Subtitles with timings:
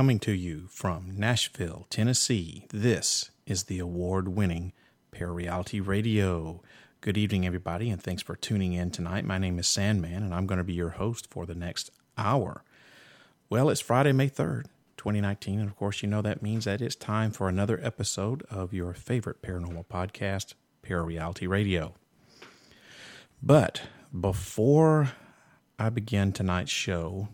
[0.00, 4.72] Coming to you from Nashville, Tennessee, this is the award winning
[5.12, 6.62] Parareality Radio.
[7.02, 9.26] Good evening, everybody, and thanks for tuning in tonight.
[9.26, 12.64] My name is Sandman, and I'm going to be your host for the next hour.
[13.50, 16.96] Well, it's Friday, May 3rd, 2019, and of course, you know that means that it's
[16.96, 21.92] time for another episode of your favorite paranormal podcast, Parareality Radio.
[23.42, 23.82] But
[24.18, 25.12] before
[25.78, 27.28] I begin tonight's show,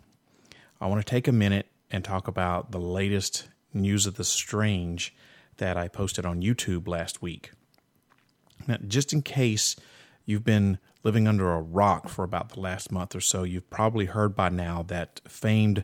[0.81, 5.15] I want to take a minute and talk about the latest news of the strange
[5.57, 7.51] that I posted on YouTube last week.
[8.67, 9.75] Now, just in case
[10.25, 14.05] you've been living under a rock for about the last month or so, you've probably
[14.05, 15.83] heard by now that famed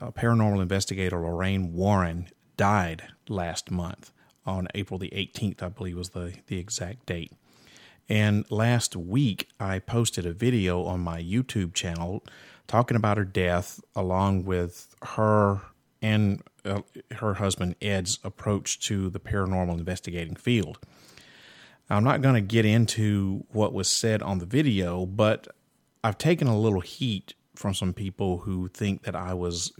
[0.00, 4.12] uh, paranormal investigator Lorraine Warren died last month
[4.44, 7.32] on April the 18th, I believe was the, the exact date.
[8.08, 12.22] And last week, I posted a video on my YouTube channel
[12.66, 15.60] talking about her death, along with her
[16.02, 16.82] and uh,
[17.16, 20.78] her husband Ed's approach to the paranormal investigating field.
[21.88, 25.46] I'm not going to get into what was said on the video, but
[26.02, 29.72] I've taken a little heat from some people who think that I was,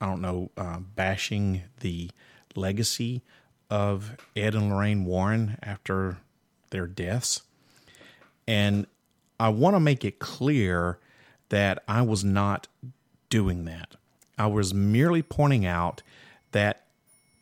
[0.00, 2.10] I don't know, uh, bashing the
[2.56, 3.22] legacy
[3.70, 6.18] of Ed and Lorraine Warren after
[6.70, 7.42] their deaths.
[8.46, 8.86] And
[9.38, 10.98] I want to make it clear
[11.48, 12.68] that I was not
[13.30, 13.96] doing that.
[14.36, 16.02] I was merely pointing out
[16.52, 16.86] that,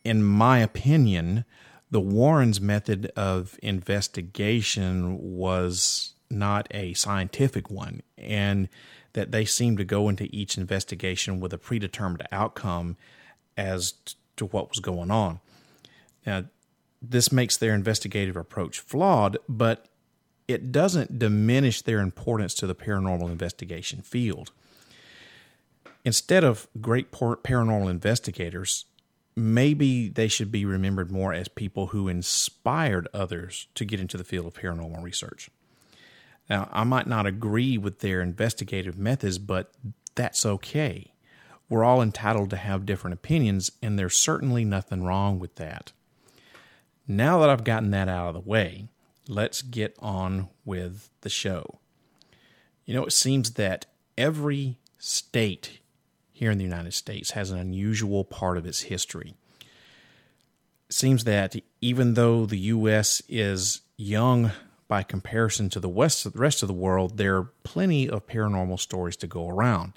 [0.04, 1.44] in my opinion,
[1.90, 8.68] the Warrens' method of investigation was not a scientific one, and
[9.12, 12.96] that they seemed to go into each investigation with a predetermined outcome
[13.56, 13.94] as
[14.36, 15.40] to what was going on.
[16.26, 16.44] Now,
[17.00, 19.86] this makes their investigative approach flawed, but
[20.48, 24.52] it doesn't diminish their importance to the paranormal investigation field.
[26.04, 28.84] Instead of great paranormal investigators,
[29.34, 34.24] maybe they should be remembered more as people who inspired others to get into the
[34.24, 35.50] field of paranormal research.
[36.48, 39.72] Now, I might not agree with their investigative methods, but
[40.14, 41.12] that's okay.
[41.68, 45.90] We're all entitled to have different opinions, and there's certainly nothing wrong with that.
[47.08, 48.88] Now that I've gotten that out of the way,
[49.28, 51.78] let's get on with the show.
[52.84, 55.80] You know, it seems that every state
[56.32, 59.34] here in the United States has an unusual part of its history.
[60.88, 63.22] It seems that even though the U.S.
[63.28, 64.52] is young
[64.88, 68.78] by comparison to the west, the rest of the world, there are plenty of paranormal
[68.78, 69.94] stories to go around.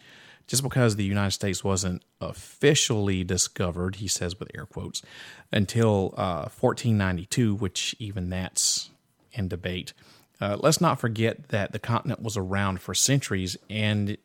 [0.47, 5.03] Just because the United States wasn't officially discovered, he says with air quotes,
[5.51, 8.89] until uh, 1492, which even that's
[9.35, 9.93] and debate.
[10.41, 14.17] Uh, let's not forget that the continent was around for centuries and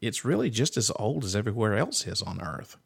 [0.00, 2.76] it's really just as old as everywhere else is on Earth.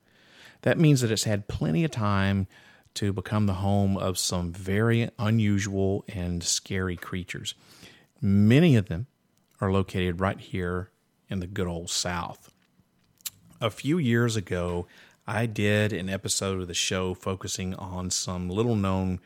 [0.63, 2.47] That means that it's had plenty of time
[2.95, 7.55] to become the home of some very unusual and scary creatures.
[8.21, 9.07] Many of them
[9.61, 10.91] are located right here
[11.29, 12.53] in the good old South.
[13.61, 14.87] A few years ago,
[15.27, 19.21] I did an episode of the show focusing on some little known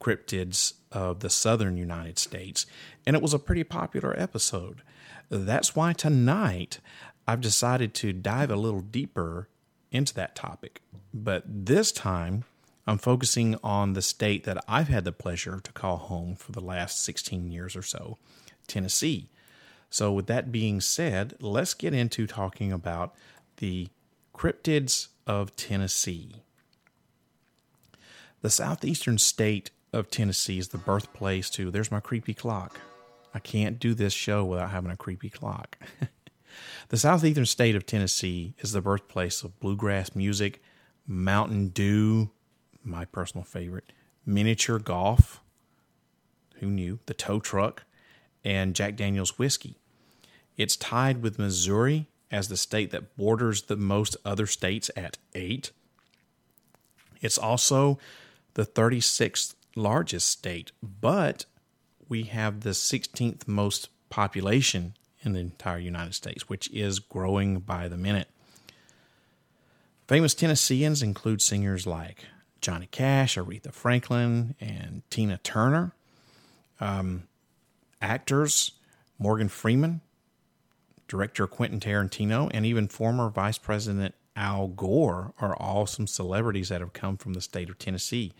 [0.00, 2.66] cryptids of the southern United States,
[3.06, 4.82] and it was a pretty popular episode.
[5.28, 6.80] That's why tonight
[7.26, 9.48] I've decided to dive a little deeper
[9.92, 10.82] into that topic.
[11.12, 12.44] But this time,
[12.86, 16.60] I'm focusing on the state that I've had the pleasure to call home for the
[16.60, 18.18] last 16 years or so,
[18.66, 19.28] Tennessee.
[19.90, 23.14] So, with that being said, let's get into talking about
[23.56, 23.88] the
[24.34, 26.36] cryptids of Tennessee.
[28.40, 32.80] The southeastern state of Tennessee is the birthplace to There's my creepy clock.
[33.34, 35.78] I can't do this show without having a creepy clock.
[36.88, 40.62] the southeastern state of Tennessee is the birthplace of bluegrass music,
[41.06, 42.30] Mountain Dew,
[42.84, 43.92] my personal favorite,
[44.26, 45.40] miniature golf,
[46.56, 47.84] who knew, the tow truck,
[48.44, 49.76] and Jack Daniels whiskey.
[50.56, 55.70] It's tied with Missouri as the state that borders the most other states at eight.
[57.20, 57.98] It's also
[58.54, 61.44] the 36th largest state, but
[62.08, 67.88] we have the 16th most population in the entire United States, which is growing by
[67.88, 68.28] the minute.
[70.08, 72.24] Famous Tennesseans include singers like
[72.60, 75.92] Johnny Cash, Aretha Franklin, and Tina Turner.
[76.80, 77.24] Um,
[78.02, 78.72] actors
[79.18, 80.00] Morgan Freeman,
[81.06, 86.80] director Quentin Tarantino, and even former Vice President Al Gore are all some celebrities that
[86.80, 88.32] have come from the state of Tennessee.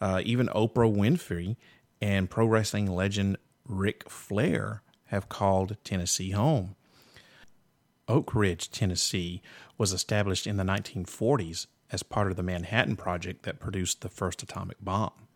[0.00, 1.56] Uh, even Oprah Winfrey
[2.00, 6.76] and pro wrestling legend Ric Flair have called Tennessee home.
[8.08, 9.42] Oak Ridge, Tennessee
[9.78, 14.42] was established in the 1940s as part of the Manhattan Project that produced the first
[14.42, 15.26] atomic bomb.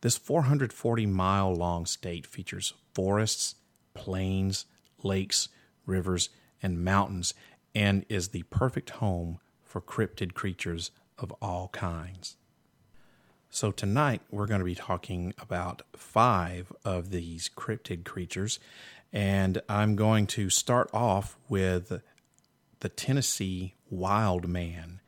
[0.00, 3.54] This 440 mile long state features forests,
[3.94, 4.66] plains,
[5.02, 5.48] lakes,
[5.86, 6.28] rivers,
[6.62, 7.34] and mountains,
[7.74, 12.36] and is the perfect home for cryptid creatures of all kinds.
[13.54, 18.58] So, tonight we're going to be talking about five of these cryptid creatures,
[19.12, 22.00] and I'm going to start off with
[22.80, 25.00] the Tennessee wild man.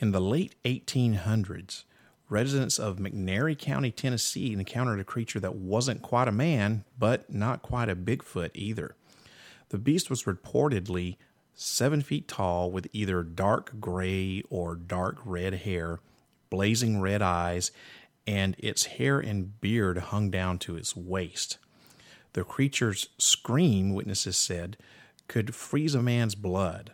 [0.00, 1.84] In the late 1800s,
[2.28, 7.62] residents of McNairy County, Tennessee, encountered a creature that wasn't quite a man, but not
[7.62, 8.96] quite a Bigfoot either.
[9.68, 11.18] The beast was reportedly
[11.54, 16.00] seven feet tall with either dark gray or dark red hair
[16.50, 17.70] blazing red eyes,
[18.26, 21.58] and its hair and beard hung down to its waist.
[22.32, 24.76] The creature's scream, witnesses said,
[25.28, 26.92] could freeze a man's blood.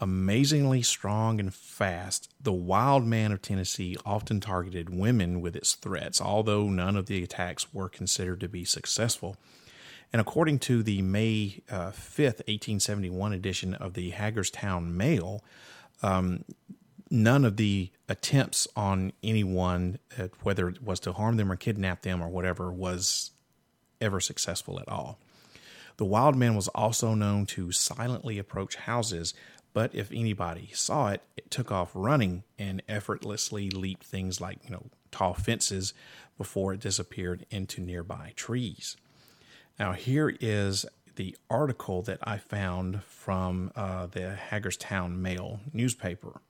[0.00, 6.22] Amazingly strong and fast, the wild man of Tennessee often targeted women with its threats,
[6.22, 9.36] although none of the attacks were considered to be successful.
[10.12, 15.44] And according to the May uh, 5th, 1871 edition of the Hagerstown Mail,
[16.02, 16.44] um,
[17.10, 19.98] none of the attempts on anyone,
[20.42, 23.32] whether it was to harm them or kidnap them or whatever, was
[24.00, 25.18] ever successful at all.
[25.96, 29.34] The wild man was also known to silently approach houses,
[29.72, 34.70] but if anybody saw it, it took off running and effortlessly leaped things like, you
[34.70, 35.92] know, tall fences
[36.38, 38.96] before it disappeared into nearby trees.
[39.78, 40.86] Now, here is
[41.16, 46.40] the article that I found from uh, the Hagerstown Mail newspaper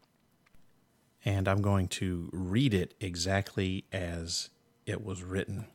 [1.24, 4.50] and I'm going to read it exactly as
[4.86, 5.66] it was written.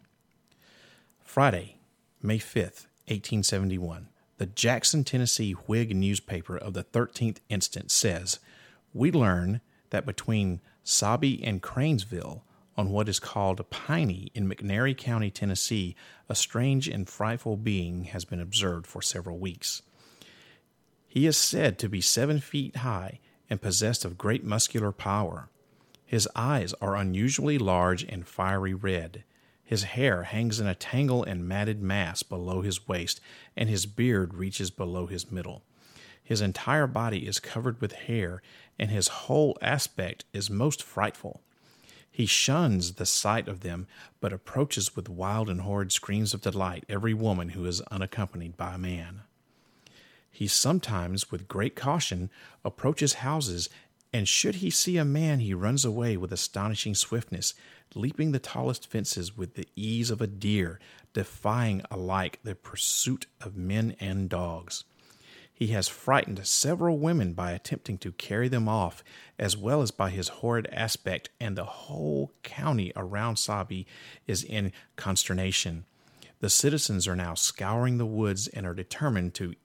[1.24, 1.78] Friday,
[2.22, 4.10] May 5th, 1871.
[4.38, 8.40] The Jackson, Tennessee Whig newspaper of the 13th instant says,
[8.94, 9.62] We learn
[9.92, 12.42] that between Sabi and Cranesville,
[12.78, 15.96] on what is called Piney in McNairy County, Tennessee,
[16.28, 19.82] a strange and frightful being has been observed for several weeks.
[21.08, 23.20] He is said to be seven feet high
[23.50, 25.50] and possessed of great muscular power.
[26.06, 29.24] His eyes are unusually large and fiery red.
[29.64, 33.20] His hair hangs in a tangle and matted mass below his waist,
[33.58, 35.64] and his beard reaches below his middle.
[36.24, 38.42] His entire body is covered with hair,
[38.80, 41.42] and his whole aspect is most frightful.
[42.10, 43.88] He shuns the sight of them,
[44.22, 48.76] but approaches with wild and horrid screams of delight every woman who is unaccompanied by
[48.76, 49.24] a man.
[50.36, 52.30] He sometimes, with great caution,
[52.66, 53.70] approaches houses,
[54.12, 57.54] and should he see a man, he runs away with astonishing swiftness,
[57.94, 60.78] leaping the tallest fences with the ease of a deer,
[61.14, 64.84] defying alike the pursuit of men and dogs.
[65.54, 69.06] He has frightened several women by attempting to carry them off,
[69.40, 73.88] as well as by his horrid aspect, and the whole county around Sabi
[74.28, 75.86] is in consternation.
[76.42, 79.56] The citizens are now scouring the woods and are determined to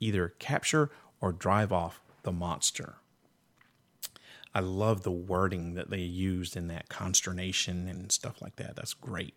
[0.00, 0.90] either capture
[1.20, 2.96] or drive off the monster.
[4.54, 8.74] I love the wording that they used in that consternation and stuff like that.
[8.74, 9.34] That's great.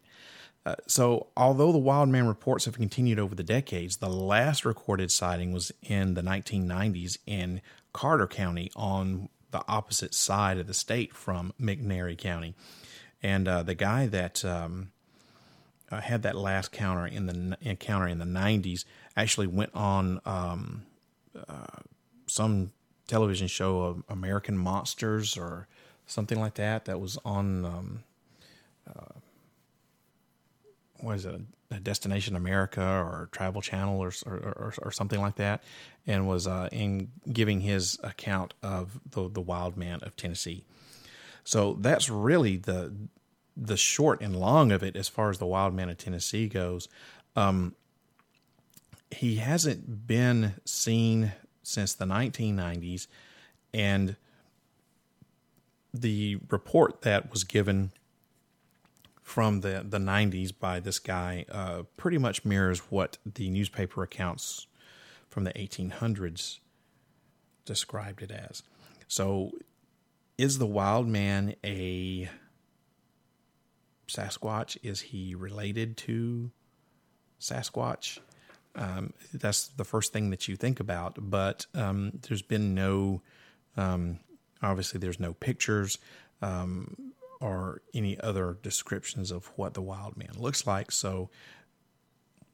[0.66, 5.12] Uh, so, although the wild man reports have continued over the decades, the last recorded
[5.12, 11.14] sighting was in the 1990s in Carter County on the opposite side of the state
[11.14, 12.56] from McNairy County.
[13.22, 14.92] And uh, the guy that um,
[15.92, 20.84] uh, had that last counter in the encounter in the 90s actually went on um,
[21.48, 21.66] uh,
[22.28, 22.72] some
[23.08, 25.68] television show of American Monsters or
[26.08, 28.04] something like that that was on um,
[28.88, 29.20] uh,
[31.00, 31.42] what is it
[31.82, 35.64] Destination America or Travel Channel or or, or, or something like that,
[36.06, 40.66] and was uh, in giving his account of the the wild man of Tennessee.
[41.44, 42.94] So that's really the
[43.56, 46.88] the short and long of it as far as the wild man of Tennessee goes.
[47.36, 47.76] Um,
[49.14, 53.08] he hasn't been seen since the 1990s,
[53.74, 54.16] and
[55.94, 57.92] the report that was given
[59.22, 64.68] from the, the 90s by this guy uh, pretty much mirrors what the newspaper accounts
[65.30, 66.60] from the 1800s
[67.66, 68.64] described it as.
[69.08, 69.52] So,
[70.38, 72.30] is the wild man a
[74.08, 74.78] Sasquatch?
[74.84, 76.52] Is he related to
[77.40, 78.20] Sasquatch?
[78.76, 81.18] Um, that's the first thing that you think about.
[81.20, 83.22] But um, there's been no,
[83.78, 84.20] um,
[84.62, 86.00] obviously, there's no pictures
[86.42, 90.92] um, or any other descriptions of what the wild man looks like.
[90.92, 91.30] So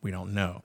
[0.01, 0.63] we don't know.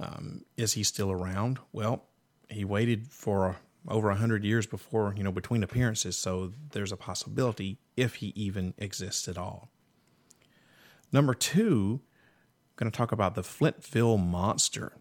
[0.00, 1.58] Um, is he still around?
[1.72, 2.04] Well,
[2.48, 3.56] he waited for
[3.88, 6.16] over a 100 years before, you know, between appearances.
[6.16, 9.68] So there's a possibility if he even exists at all.
[11.12, 12.00] Number two,
[12.76, 14.92] going to talk about the Flintville Monster.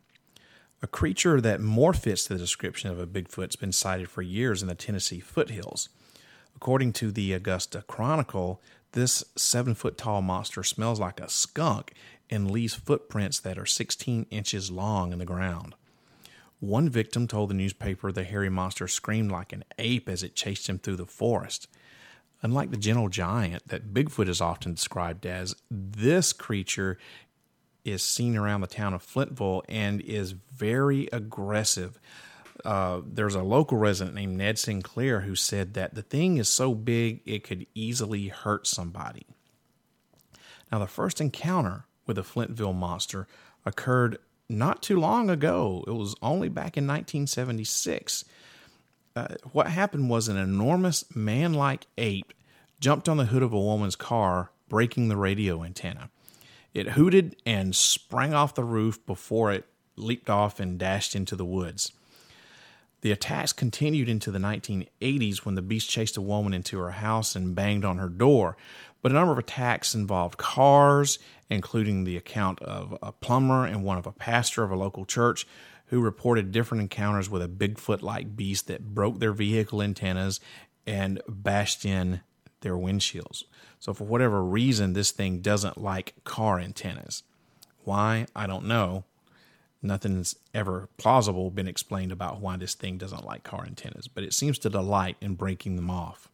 [0.81, 4.67] A creature that more fits the description of a Bigfoot's been sighted for years in
[4.67, 5.89] the Tennessee foothills.
[6.55, 8.61] According to the Augusta Chronicle,
[8.91, 11.93] this seven foot tall monster smells like a skunk
[12.29, 15.73] and leaves footprints that are 16 inches long in the ground.
[16.59, 20.69] One victim told the newspaper the hairy monster screamed like an ape as it chased
[20.69, 21.67] him through the forest.
[22.41, 26.97] Unlike the gentle giant that Bigfoot is often described as, this creature
[27.85, 31.99] is seen around the town of Flintville and is very aggressive.
[32.63, 36.73] Uh, there's a local resident named Ned Sinclair who said that the thing is so
[36.73, 39.25] big it could easily hurt somebody.
[40.71, 43.27] Now, the first encounter with the Flintville monster
[43.65, 44.17] occurred
[44.49, 45.83] not too long ago.
[45.87, 48.25] It was only back in 1976.
[49.15, 52.33] Uh, what happened was an enormous man like ape
[52.79, 56.09] jumped on the hood of a woman's car, breaking the radio antenna.
[56.73, 59.65] It hooted and sprang off the roof before it
[59.95, 61.91] leaped off and dashed into the woods.
[63.01, 67.35] The attacks continued into the 1980s when the beast chased a woman into her house
[67.35, 68.55] and banged on her door.
[69.01, 73.97] But a number of attacks involved cars, including the account of a plumber and one
[73.97, 75.45] of a pastor of a local church
[75.87, 80.39] who reported different encounters with a Bigfoot like beast that broke their vehicle antennas
[80.87, 82.21] and bashed in
[82.61, 83.43] their windshields.
[83.83, 87.21] So, for whatever reason, this thing doesn't like car antennas.
[87.83, 88.27] Why?
[88.33, 89.03] I don't know.
[89.81, 94.33] Nothing's ever plausible been explained about why this thing doesn't like car antennas, but it
[94.33, 96.29] seems to delight in breaking them off.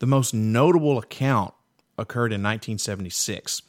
[0.00, 1.54] The most notable account
[1.96, 3.62] occurred in 1976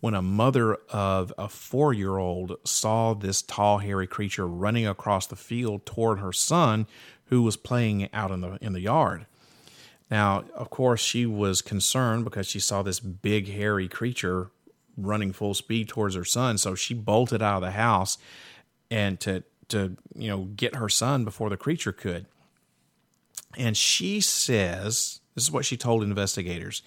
[0.00, 5.28] when a mother of a four year old saw this tall, hairy creature running across
[5.28, 6.88] the field toward her son,
[7.26, 9.26] who was playing out in the, in the yard.
[10.12, 14.50] Now, of course, she was concerned because she saw this big, hairy creature
[14.98, 16.58] running full speed towards her son.
[16.58, 18.18] So she bolted out of the house
[18.90, 22.26] and to to you know get her son before the creature could.
[23.56, 26.82] And she says, this is what she told investigators.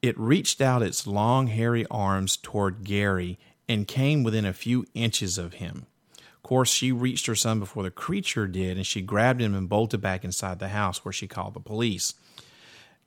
[0.00, 3.38] It reached out its long, hairy arms toward Gary
[3.68, 5.84] and came within a few inches of him.
[6.16, 9.68] Of course, she reached her son before the creature did, and she grabbed him and
[9.68, 12.14] bolted back inside the house where she called the police.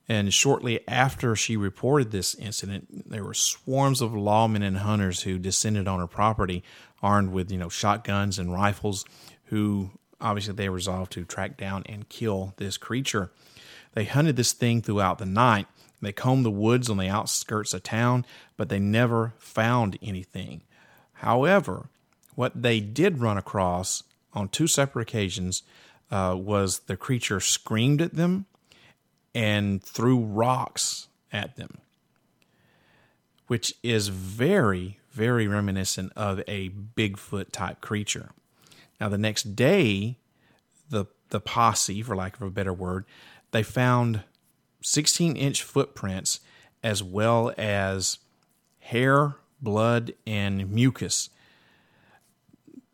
[0.10, 5.40] And shortly after she reported this incident, there were swarms of lawmen and hunters who
[5.40, 6.64] descended on her property,
[7.02, 9.06] armed with you know shotguns and rifles,
[9.46, 13.32] who obviously they resolved to track down and kill this creature.
[13.94, 15.68] They hunted this thing throughout the night,
[16.02, 18.26] they combed the woods on the outskirts of town,
[18.58, 20.62] but they never found anything.
[21.14, 21.90] However,
[22.36, 24.04] what they did run across
[24.34, 25.62] on two separate occasions
[26.10, 28.46] uh, was the creature screamed at them
[29.34, 31.78] and threw rocks at them,
[33.48, 38.32] which is very, very reminiscent of a Bigfoot type creature.
[39.00, 40.18] Now, the next day,
[40.90, 43.06] the the posse, for lack of a better word,
[43.52, 44.24] they found
[44.82, 46.40] 16 inch footprints
[46.84, 48.20] as well as
[48.80, 51.30] hair, blood, and mucus.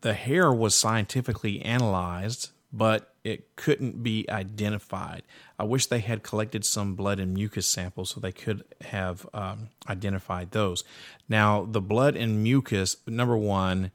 [0.00, 5.22] The hair was scientifically analyzed, but it couldn't be identified.
[5.58, 9.70] I wish they had collected some blood and mucus samples so they could have um,
[9.88, 10.84] identified those.
[11.28, 13.90] Now, the blood and mucus, number one,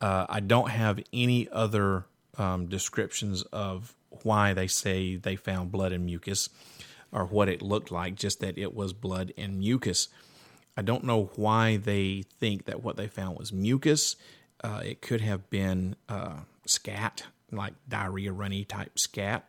[0.00, 2.06] uh, I don't have any other
[2.36, 6.48] um, descriptions of why they say they found blood and mucus
[7.12, 10.08] or what it looked like, just that it was blood and mucus.
[10.76, 14.16] I don't know why they think that what they found was mucus.
[14.62, 19.48] Uh, it could have been uh, scat, like diarrhea runny type scat.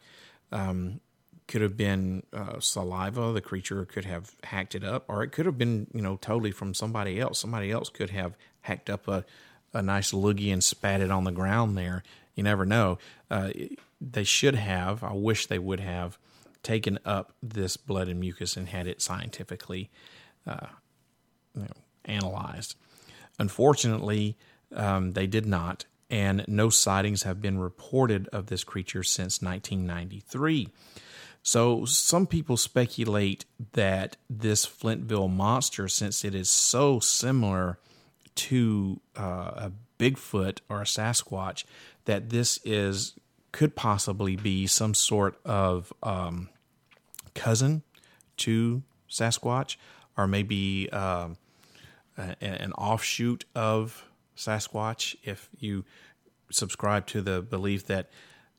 [0.52, 1.00] Um,
[1.48, 3.32] could have been uh, saliva.
[3.32, 6.52] The creature could have hacked it up, or it could have been, you know, totally
[6.52, 7.40] from somebody else.
[7.40, 9.26] Somebody else could have hacked up a,
[9.74, 12.04] a nice loogie and spat it on the ground there.
[12.36, 12.98] You never know.
[13.30, 13.52] Uh,
[14.02, 15.04] they should have.
[15.04, 16.18] I wish they would have
[16.64, 19.90] taken up this blood and mucus and had it scientifically
[20.48, 20.68] uh,
[21.54, 21.68] you know,
[22.06, 22.76] analyzed.
[23.38, 24.36] Unfortunately,
[24.74, 30.70] um, they did not, and no sightings have been reported of this creature since 1993.
[31.48, 37.78] So, some people speculate that this Flintville monster, since it is so similar
[38.34, 41.64] to uh, a Bigfoot or a Sasquatch,
[42.06, 43.14] that this is
[43.52, 46.50] could possibly be some sort of um,
[47.36, 47.84] cousin
[48.38, 49.76] to Sasquatch,
[50.18, 51.30] or maybe uh,
[52.18, 54.04] an offshoot of
[54.36, 55.16] Sasquatch.
[55.22, 55.86] If you
[56.50, 58.10] subscribe to the belief that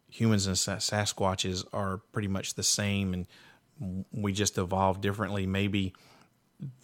[0.08, 5.46] humans and Sasquatches are pretty much the same, and we just evolved differently.
[5.46, 5.94] Maybe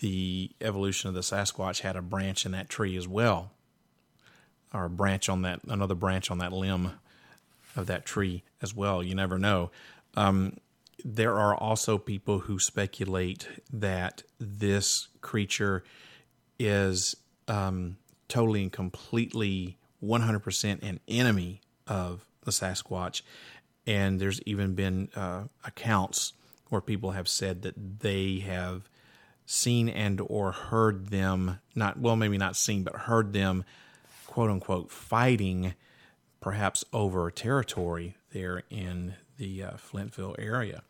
[0.01, 3.53] the evolution of the Sasquatch had a branch in that tree as well,
[4.73, 6.93] or a branch on that another branch on that limb
[7.77, 9.03] of that tree as well.
[9.03, 9.71] You never know.
[10.15, 10.59] Um,
[11.05, 15.83] there are also people who speculate that this creature
[16.59, 17.17] is
[17.49, 17.97] um,
[18.29, 23.23] totally and completely 100% an enemy of the Sasquatch.
[23.87, 26.35] And there's even been uh, accounts
[26.69, 28.89] where people have said that they have
[29.45, 33.65] seen and or heard them not well maybe not seen but heard them
[34.27, 35.75] quote unquote fighting
[36.41, 40.83] perhaps over territory there in the uh, Flintville area.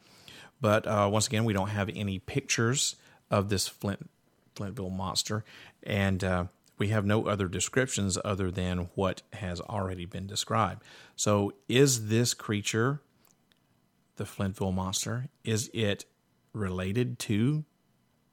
[0.61, 2.97] But uh, once again, we don't have any pictures
[3.31, 4.09] of this Flint
[4.55, 5.45] Flintville monster,
[5.83, 6.45] and uh,
[6.79, 10.83] we have no other descriptions other than what has already been described.
[11.17, 13.01] So, is this creature
[14.17, 15.29] the Flintville monster?
[15.45, 16.05] Is it
[16.53, 17.65] related to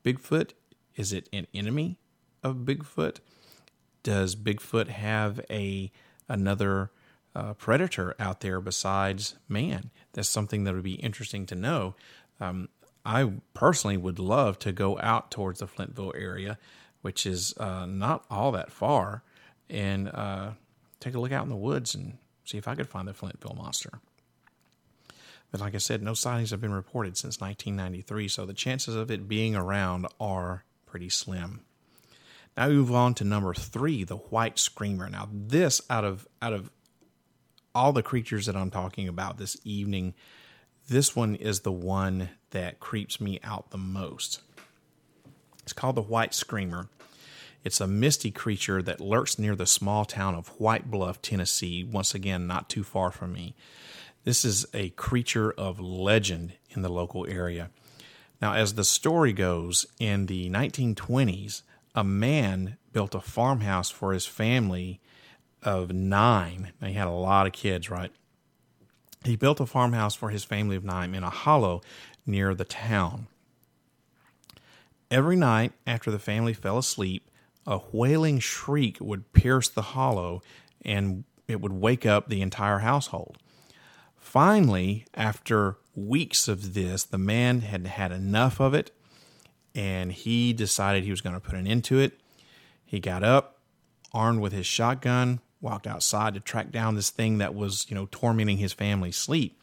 [0.04, 0.52] Bigfoot?
[0.96, 1.98] Is it an enemy
[2.44, 3.18] of Bigfoot?
[4.04, 5.92] Does Bigfoot have a
[6.28, 6.92] another
[7.36, 9.92] uh, predator out there besides man?
[10.14, 11.96] That's something that would be interesting to know.
[12.40, 12.70] Um,
[13.06, 16.58] I personally would love to go out towards the Flintville area,
[17.02, 19.24] which is uh, not all that far,
[19.70, 20.52] and uh,
[21.00, 23.56] take a look out in the woods and see if I could find the Flintville
[23.56, 24.00] monster.
[25.52, 29.10] But like I said, no sightings have been reported since 1993, so the chances of
[29.10, 31.62] it being around are pretty slim.
[32.56, 35.10] Now we move on to number three, the white screamer.
[35.10, 36.70] Now this, out of out of
[37.74, 40.14] all the creatures that I'm talking about this evening,
[40.88, 44.42] this one is the one that creeps me out the most.
[45.70, 46.88] It's called the White Screamer.
[47.64, 52.16] It's a misty creature that lurks near the small town of White Bluff, Tennessee, once
[52.16, 53.54] again, not too far from me.
[54.24, 57.70] This is a creature of legend in the local area.
[58.42, 61.62] Now, as the story goes, in the 1920s,
[61.94, 65.00] a man built a farmhouse for his family
[65.62, 66.72] of nine.
[66.82, 68.12] Now, he had a lot of kids, right?
[69.24, 71.82] He built a farmhouse for his family of nine in a hollow
[72.26, 73.28] near the town.
[75.12, 77.30] Every night after the family fell asleep,
[77.66, 80.42] a wailing shriek would pierce the hollow
[80.84, 83.38] and it would wake up the entire household.
[84.16, 88.92] Finally, after weeks of this, the man had had enough of it
[89.74, 92.20] and he decided he was going to put an end to it.
[92.86, 93.60] He got up,
[94.14, 98.08] armed with his shotgun, walked outside to track down this thing that was, you know,
[98.12, 99.62] tormenting his family's sleep.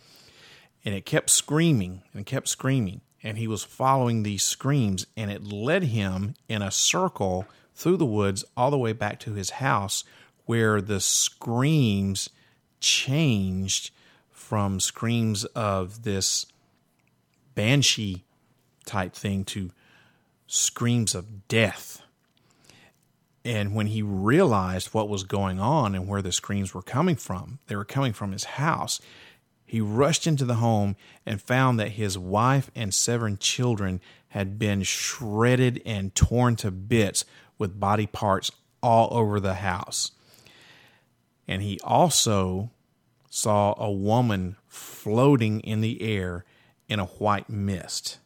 [0.85, 3.01] And it kept screaming and kept screaming.
[3.23, 8.07] And he was following these screams, and it led him in a circle through the
[8.07, 10.05] woods all the way back to his house,
[10.45, 12.29] where the screams
[12.81, 13.91] changed
[14.31, 16.47] from screams of this
[17.55, 18.25] banshee
[18.85, 19.73] type thing to
[20.47, 22.03] screams of death
[23.47, 27.61] and when he realized what was going on and where the screams were coming from,
[27.69, 29.01] they were coming from his house.
[29.67, 34.85] He rushed into the home and found that his wife and seven children had been
[34.85, 37.25] shredded and torn to bits
[37.59, 38.53] with body parts
[38.83, 40.13] all over the house.
[41.49, 42.71] And he also
[43.29, 46.45] saw a woman floating in the air
[46.89, 48.19] in a white mist.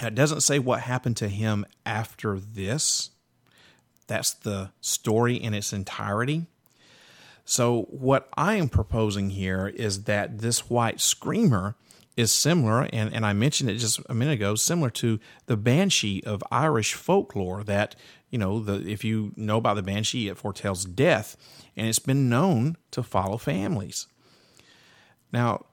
[0.00, 3.10] It doesn't say what happened to him after this,
[4.06, 6.46] that's the story in its entirety.
[7.48, 11.76] So, what I am proposing here is that this white screamer
[12.16, 16.24] is similar, and, and I mentioned it just a minute ago, similar to the banshee
[16.24, 17.62] of Irish folklore.
[17.62, 17.94] That,
[18.30, 21.36] you know, the, if you know about the banshee, it foretells death,
[21.76, 24.08] and it's been known to follow families.
[25.32, 25.66] Now,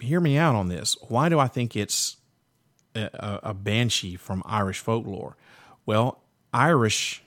[0.00, 0.98] hear me out on this.
[1.08, 2.18] Why do I think it's
[2.94, 5.38] a, a banshee from Irish folklore?
[5.86, 6.20] Well,
[6.52, 7.22] Irish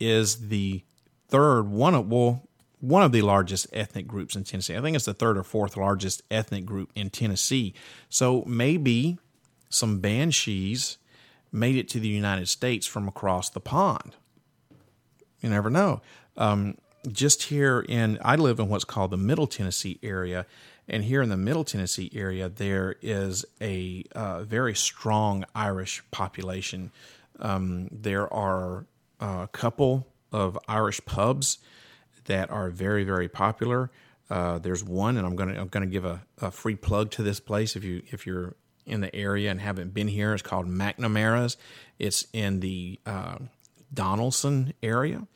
[0.00, 0.82] is the
[1.30, 2.42] third one of well
[2.80, 4.76] one of the largest ethnic groups in Tennessee.
[4.76, 7.74] I think it's the third or fourth largest ethnic group in Tennessee.
[8.08, 9.18] So maybe
[9.68, 10.96] some banshees
[11.52, 14.16] made it to the United States from across the pond.
[15.40, 16.00] You never know.
[16.36, 20.46] Um, just here in, I live in what's called the Middle Tennessee area,
[20.88, 26.92] and here in the Middle Tennessee area, there is a uh, very strong Irish population.
[27.38, 28.86] Um, there are
[29.20, 31.58] a couple of Irish pubs
[32.26, 33.90] that are very, very popular.
[34.28, 37.40] Uh, there's one, and I'm gonna I'm gonna give a, a, free plug to this
[37.40, 38.54] place if you if you're
[38.86, 40.32] in the area and haven't been here.
[40.32, 41.56] It's called McNamara's.
[41.98, 43.38] It's in the uh,
[43.92, 45.26] Donelson area,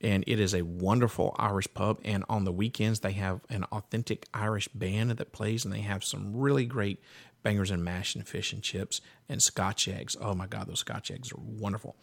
[0.00, 2.00] and it is a wonderful Irish pub.
[2.04, 6.02] And on the weekends, they have an authentic Irish band that plays, and they have
[6.02, 7.00] some really great
[7.42, 10.16] bangers and mash and fish and chips and Scotch eggs.
[10.20, 11.96] Oh my God, those Scotch eggs are wonderful.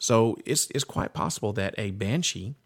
[0.00, 2.56] So it's it's quite possible that a banshee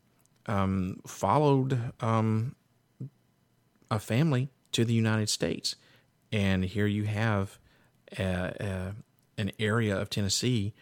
[0.46, 2.54] um, followed um,
[3.90, 5.74] a family to the United States,
[6.32, 7.58] and here you have
[8.16, 10.74] an area of Tennessee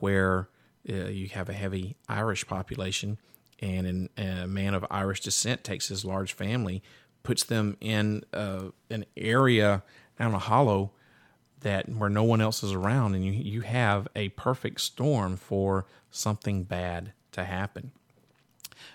[0.00, 0.50] where
[0.88, 3.18] uh, you have a heavy Irish population,
[3.60, 6.82] and an, a man of Irish descent takes his large family,
[7.22, 9.82] puts them in uh, an area
[10.18, 10.92] down a hollow
[11.64, 15.84] that where no one else is around, and you you have a perfect storm for
[16.10, 17.90] something bad to happen.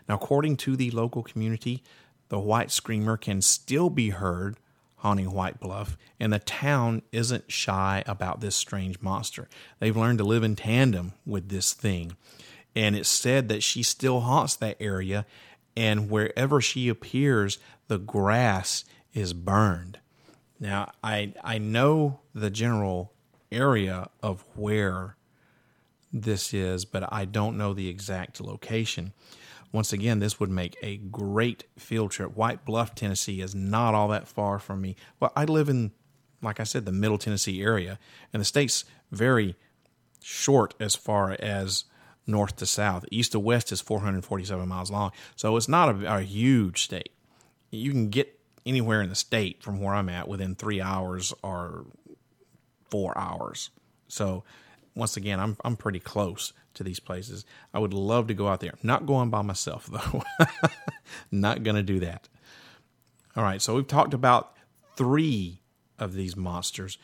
[0.07, 1.83] Now, according to the local community,
[2.29, 4.57] the white screamer can still be heard
[4.99, 9.47] haunting White Bluff, and the town isn't shy about this strange monster.
[9.79, 12.17] They've learned to live in tandem with this thing,
[12.75, 15.25] and it's said that she still haunts that area,
[15.75, 19.99] and wherever she appears, the grass is burned.
[20.59, 23.13] Now, I I know the general
[23.51, 25.15] area of where
[26.11, 29.13] this is, but I don't know the exact location.
[29.71, 32.35] Once again, this would make a great field trip.
[32.35, 34.95] White Bluff, Tennessee is not all that far from me.
[35.19, 35.91] Well, I live in,
[36.41, 37.99] like I said, the Middle Tennessee area,
[38.33, 39.55] and the state's very
[40.21, 41.85] short as far as
[42.25, 43.05] north to south.
[43.11, 47.11] East to west is 447 miles long, so it's not a, a huge state.
[47.69, 51.85] You can get anywhere in the state from where I'm at within three hours or
[52.89, 53.69] four hours.
[54.07, 54.43] So
[54.95, 57.45] once again, I'm I'm pretty close to these places.
[57.73, 58.73] I would love to go out there.
[58.83, 60.23] Not going by myself though.
[61.31, 62.27] Not to do that.
[63.35, 64.55] All right, so we've talked about
[64.97, 65.61] 3
[65.97, 66.97] of these monsters.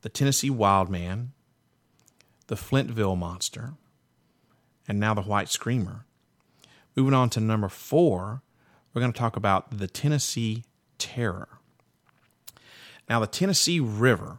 [0.00, 1.32] The Tennessee Wild Man,
[2.46, 3.74] the Flintville Monster,
[4.88, 6.06] and now the White Screamer.
[6.96, 8.42] Moving on to number 4,
[8.96, 10.64] we're going to talk about the Tennessee
[10.96, 11.48] Terror.
[13.10, 14.38] Now, the Tennessee River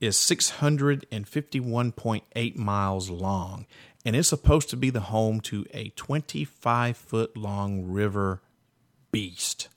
[0.00, 3.66] is 651.8 miles long
[4.04, 8.42] and is supposed to be the home to a 25 foot long river
[9.12, 9.68] beast.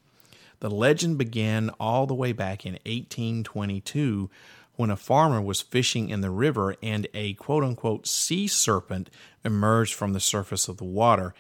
[0.62, 4.32] The legend began all the way back in 1822
[4.78, 9.12] when a farmer was fishing in the river and a quote unquote sea serpent
[9.44, 11.36] emerged from the surface of the water,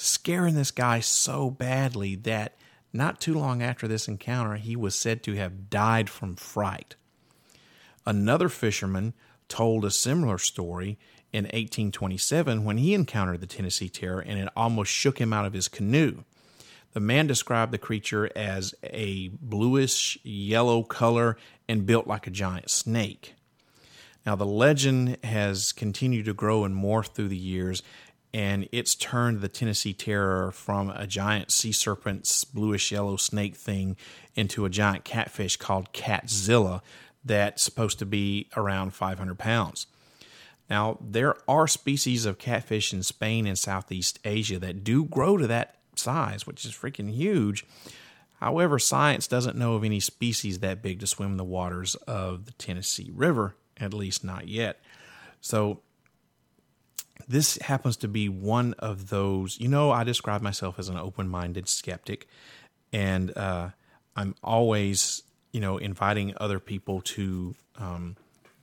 [0.00, 2.56] scaring this guy so badly that
[2.92, 6.96] not too long after this encounter, he was said to have died from fright.
[8.06, 9.14] Another fisherman
[9.48, 10.98] told a similar story
[11.32, 15.52] in 1827 when he encountered the Tennessee Terror and it almost shook him out of
[15.52, 16.24] his canoe.
[16.92, 21.36] The man described the creature as a bluish yellow color
[21.68, 23.34] and built like a giant snake.
[24.26, 27.82] Now, the legend has continued to grow and morph through the years,
[28.32, 33.96] and it's turned the Tennessee Terror from a giant sea serpent's bluish yellow snake thing
[34.34, 36.80] into a giant catfish called Catzilla
[37.24, 39.86] that's supposed to be around 500 pounds.
[40.68, 45.48] Now, there are species of catfish in Spain and Southeast Asia that do grow to
[45.48, 47.66] that size, which is freaking huge.
[48.38, 52.52] However, science doesn't know of any species that big to swim the waters of the
[52.52, 54.80] Tennessee River, at least not yet.
[55.40, 55.80] So,
[57.28, 59.58] this happens to be one of those.
[59.60, 62.28] You know, I describe myself as an open minded skeptic,
[62.92, 63.70] and uh,
[64.16, 68.16] I'm always you know, inviting other people to um,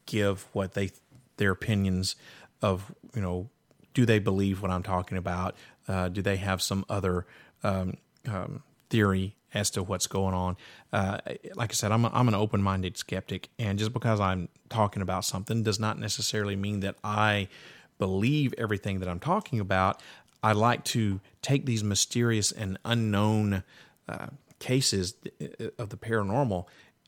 [0.06, 0.92] give what they
[1.38, 2.16] their opinions
[2.62, 3.50] of you know,
[3.94, 5.56] do they believe what I'm talking about?
[5.88, 7.26] Uh, do they have some other
[7.64, 10.58] um, um, theory as to what's going on?
[10.92, 11.20] Uh,
[11.56, 15.02] like I said, I'm a, I'm an open minded skeptic, and just because I'm talking
[15.02, 17.50] about something does not necessarily mean that I
[18.00, 20.02] believe everything that I'm talking about.
[20.44, 23.64] I like to take these mysterious and unknown
[24.08, 24.28] uh,
[24.60, 25.16] cases
[25.78, 26.66] of the paranormal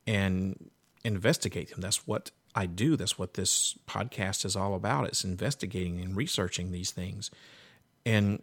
[0.07, 0.69] and
[1.03, 1.81] investigate them.
[1.81, 2.95] That's what I do.
[2.95, 5.07] That's what this podcast is all about.
[5.07, 7.29] It's investigating and researching these things.
[8.05, 8.41] And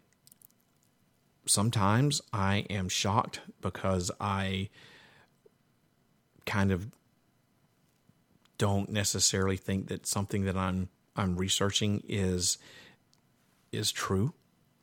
[1.47, 4.69] sometimes I am shocked because I
[6.45, 6.89] kind of
[8.59, 12.59] don't necessarily think that something that I'm I'm researching is
[13.73, 14.33] is true.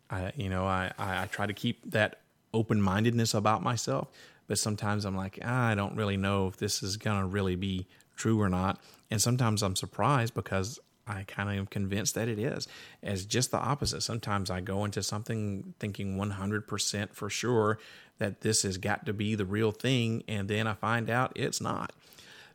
[0.10, 2.19] I you know I, I, I try to keep that
[2.54, 4.10] open mindedness about myself,
[4.48, 7.88] but sometimes I'm like, ah, I don't really know if this is to really be
[8.15, 8.80] true or not.
[9.10, 12.67] And sometimes I'm surprised because I kind of am convinced that it is.
[13.02, 14.02] As just the opposite.
[14.02, 17.80] Sometimes I go into something thinking 100% for sure
[18.19, 21.60] that this has got to be the real thing, and then I find out it's
[21.60, 21.91] not.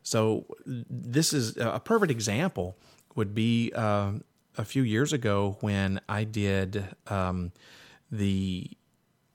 [0.01, 2.77] So, this is a perfect example,
[3.15, 4.13] would be uh,
[4.57, 7.51] a few years ago when I did um,
[8.11, 8.71] the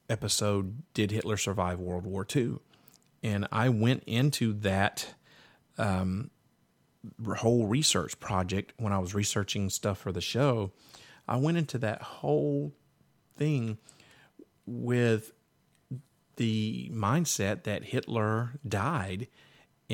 [0.09, 2.57] episode Did Hitler Survive World War II?
[3.23, 5.15] And I went into that
[5.79, 6.31] um,
[7.37, 10.73] whole research project when I was researching stuff for the show.
[11.27, 12.73] I went into that whole
[13.37, 13.79] thing
[14.67, 15.33] with
[16.37, 19.29] the mindset that Hitler died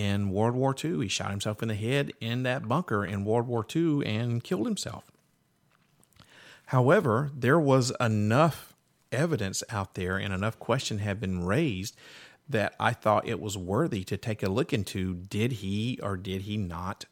[0.01, 1.03] in World War II.
[1.03, 4.67] He shot himself in the head in that bunker in World War II and killed
[4.67, 5.11] himself.
[6.67, 8.75] However, there was enough
[9.13, 11.97] evidence out there and enough question had been raised
[12.49, 16.43] that I thought it was worthy to take a look into did he or did
[16.43, 17.05] he not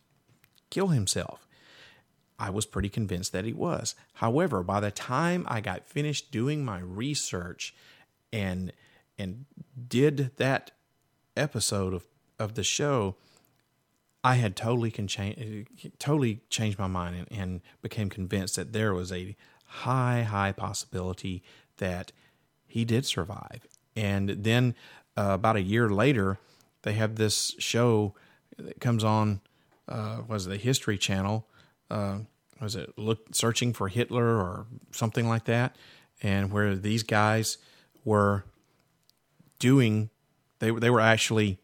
[0.70, 1.46] kill himself?
[2.38, 3.94] I was pretty convinced that he was.
[4.14, 7.74] However, by the time I got finished doing my research
[8.32, 8.72] and
[9.18, 9.44] and
[9.88, 10.70] did that
[11.36, 12.04] episode of,
[12.38, 13.16] of the show,
[14.24, 15.66] I had totally can change,
[15.98, 21.42] totally changed my mind and, and became convinced that there was a high, high possibility
[21.76, 22.12] that
[22.66, 23.66] he did survive.
[23.94, 24.74] And then
[25.16, 26.38] uh, about a year later,
[26.82, 28.14] they have this show
[28.56, 29.40] that comes on,
[29.88, 31.46] uh, was the History Channel.
[31.90, 32.18] Uh,
[32.60, 35.76] was it look searching for Hitler or something like that?
[36.22, 37.58] And where these guys
[38.04, 38.44] were
[39.58, 40.10] doing,
[40.58, 41.58] they they were actually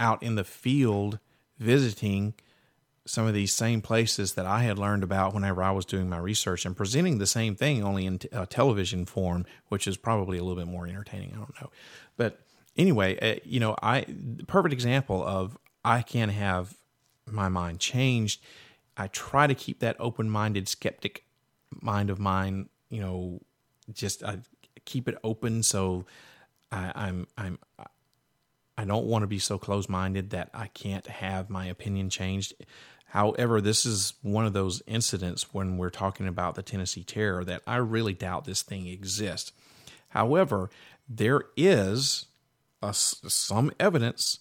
[0.00, 1.18] out in the field
[1.58, 2.34] visiting
[3.06, 6.18] some of these same places that I had learned about whenever I was doing my
[6.18, 10.44] research and presenting the same thing only in t- television form, which is probably a
[10.44, 11.32] little bit more entertaining.
[11.32, 11.70] I don't know,
[12.18, 12.38] but
[12.76, 14.04] anyway, uh, you know, I
[14.46, 16.76] perfect example of I can have
[17.26, 18.42] my mind changed.
[18.96, 21.24] I try to keep that open-minded, skeptic
[21.80, 22.68] mind of mine.
[22.90, 23.40] You know,
[23.90, 24.40] just I
[24.84, 26.04] keep it open so
[26.70, 27.58] I, I'm I'm
[28.78, 32.54] I don't want to be so close minded that I can't have my opinion changed.
[33.06, 37.62] However, this is one of those incidents when we're talking about the Tennessee Terror that
[37.66, 39.50] I really doubt this thing exists.
[40.10, 40.70] However,
[41.08, 42.26] there is
[42.80, 44.38] a, some evidence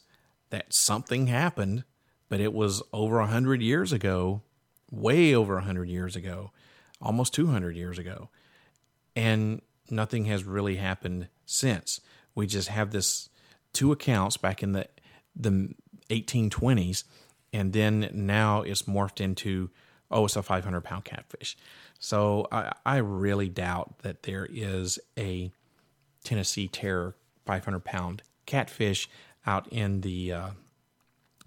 [0.52, 1.84] that something happened,
[2.30, 4.44] but it was over 100 years ago,
[4.92, 6.52] way over 100 years ago,
[7.02, 8.30] almost 200 years ago.
[9.16, 12.02] And nothing has really happened since.
[12.36, 13.30] We just have this
[13.74, 14.88] two accounts back in the
[15.36, 15.70] the
[16.10, 17.04] 1820s
[17.54, 19.70] and then now it's morphed into
[20.10, 21.58] oh it's a 500 pound catfish.
[22.00, 25.52] So I, I really doubt that there is a
[26.24, 29.10] tennessee terror 500 pound catfish
[29.46, 30.50] out in the uh,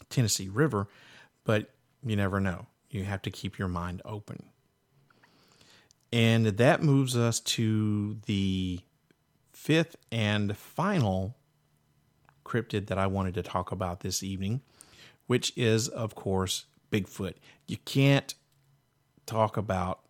[0.09, 0.89] tennessee river
[1.45, 1.71] but
[2.05, 2.67] you never know.
[2.91, 4.45] You have to keep your mind open.
[6.13, 8.81] And that moves us to the
[9.53, 11.37] fifth and final
[12.51, 14.61] cryptid that i wanted to talk about this evening
[15.31, 17.35] which is, of course, Bigfoot.
[17.69, 18.35] You can't
[19.27, 20.01] talk about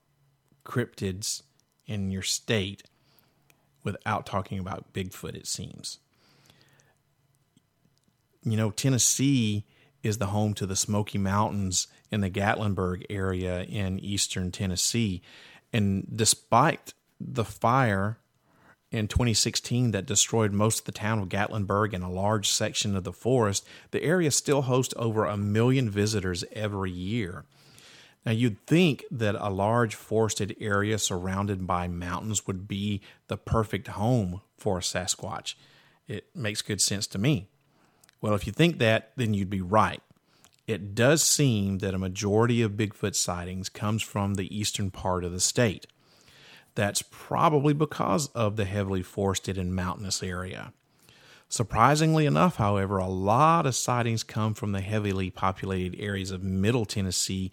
[0.65, 1.43] cryptids
[1.85, 2.85] in your state
[3.85, 5.99] without talking about Bigfoot, it seems.
[8.45, 9.67] You know, Tennessee
[10.03, 15.21] is the home to the Smoky Mountains in the Gatlinburg area in eastern Tennessee.
[15.71, 18.17] And despite the fire
[18.91, 23.05] in 2016 that destroyed most of the town of Gatlinburg and a large section of
[23.05, 27.45] the forest, the area still hosts over a million visitors every year.
[28.27, 33.89] Now, you'd think that a large forested area surrounded by mountains would be the perfect
[33.89, 35.55] home for a Sasquatch.
[36.07, 37.49] It makes good sense to me.
[38.21, 40.03] Well, if you think that, then you'd be right.
[40.67, 45.33] It does seem that a majority of Bigfoot sightings comes from the eastern part of
[45.33, 45.87] the state.
[46.75, 50.73] That's probably because of the heavily forested and mountainous area.
[51.49, 56.85] Surprisingly enough, however, a lot of sightings come from the heavily populated areas of Middle
[56.85, 57.51] Tennessee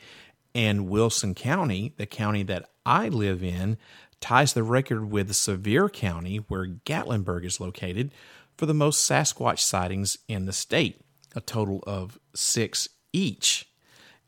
[0.54, 3.78] and Wilson County, the county that I live in,
[4.22, 8.12] ties the record with Sevier County, where Gatlinburg is located,
[8.56, 11.02] for the most Sasquatch sightings in the state,
[11.36, 13.70] a total of six each.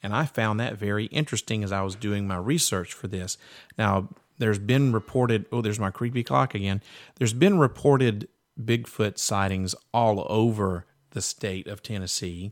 [0.02, 3.38] And I found that very interesting as I was doing my research for this.
[3.78, 6.82] Now, there's been reported, oh, there's my creepy clock again.
[7.16, 8.28] There's been reported
[8.60, 12.52] Bigfoot sightings all over the state of Tennessee.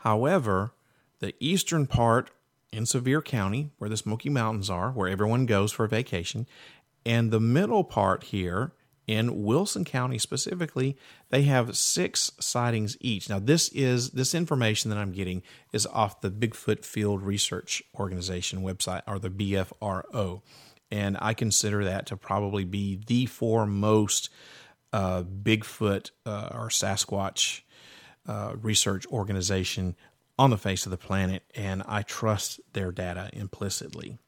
[0.00, 0.72] However,
[1.18, 2.30] the eastern part
[2.72, 6.46] in Sevier County, where the Smoky Mountains are, where everyone goes for vacation,
[7.04, 8.72] and the middle part here
[9.06, 10.96] in Wilson County specifically,
[11.30, 13.28] they have six sightings each.
[13.28, 15.42] Now, this is this information that I'm getting
[15.72, 20.42] is off the Bigfoot Field Research Organization website, or the BFRO,
[20.90, 24.30] and I consider that to probably be the foremost
[24.92, 27.62] uh, Bigfoot uh, or Sasquatch
[28.26, 29.96] uh, research organization
[30.38, 34.18] on the face of the planet, and I trust their data implicitly.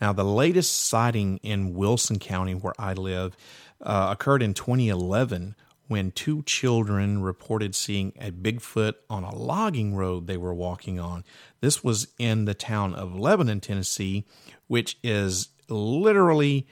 [0.00, 3.36] Now, the latest sighting in Wilson County, where I live,
[3.80, 5.56] uh, occurred in 2011
[5.88, 11.24] when two children reported seeing a Bigfoot on a logging road they were walking on.
[11.60, 14.24] This was in the town of Lebanon, Tennessee,
[14.66, 16.68] which is literally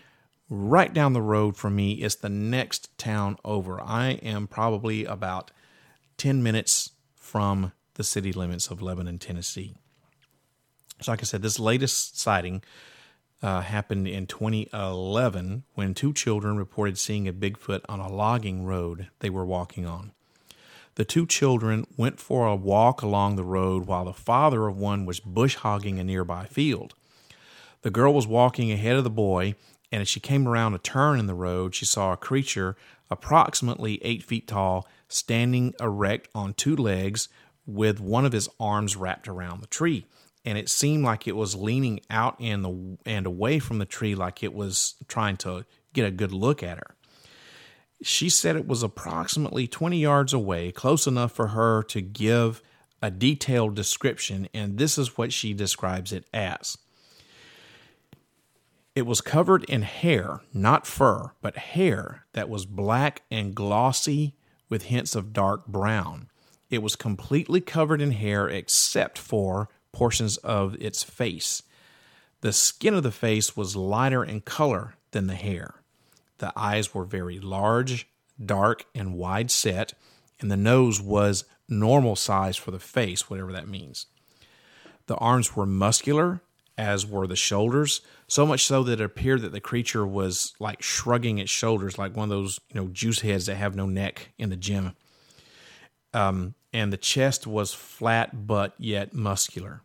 [0.48, 1.92] right down the road from me.
[1.94, 3.80] It's the next town over.
[3.80, 5.50] I am probably about
[6.18, 9.74] 10 minutes from the city limits of Lebanon, Tennessee.
[11.00, 12.62] So, like I said, this latest sighting
[13.42, 19.09] uh, happened in 2011 when two children reported seeing a Bigfoot on a logging road
[19.20, 20.12] they were walking on.
[20.94, 25.05] The two children went for a walk along the road while the father of one
[25.05, 26.94] was bush hogging a nearby field.
[27.83, 29.55] The girl was walking ahead of the boy,
[29.92, 32.77] and as she came around a turn in the road, she saw a creature
[33.11, 37.29] approximately eight feet tall standing erect on two legs
[37.66, 40.07] with one of his arms wrapped around the tree
[40.46, 44.14] and it seemed like it was leaning out and the and away from the tree
[44.14, 46.94] like it was trying to get a good look at her.
[48.00, 52.62] She said it was approximately 20 yards away, close enough for her to give
[53.02, 56.78] a detailed description, and this is what she describes it as.
[58.94, 64.37] It was covered in hair, not fur, but hair that was black and glossy
[64.68, 66.28] with hints of dark brown.
[66.70, 71.62] It was completely covered in hair except for portions of its face.
[72.42, 75.76] The skin of the face was lighter in color than the hair.
[76.37, 78.06] The eyes were very large,
[78.44, 79.94] dark, and wide set,
[80.38, 84.04] and the nose was normal size for the face, whatever that means.
[85.06, 86.42] The arms were muscular,
[86.76, 90.82] as were the shoulders, so much so that it appeared that the creature was like
[90.82, 94.32] shrugging its shoulders, like one of those you know juice heads that have no neck
[94.37, 94.94] in the gym.
[96.12, 99.80] Um, and the chest was flat but yet muscular.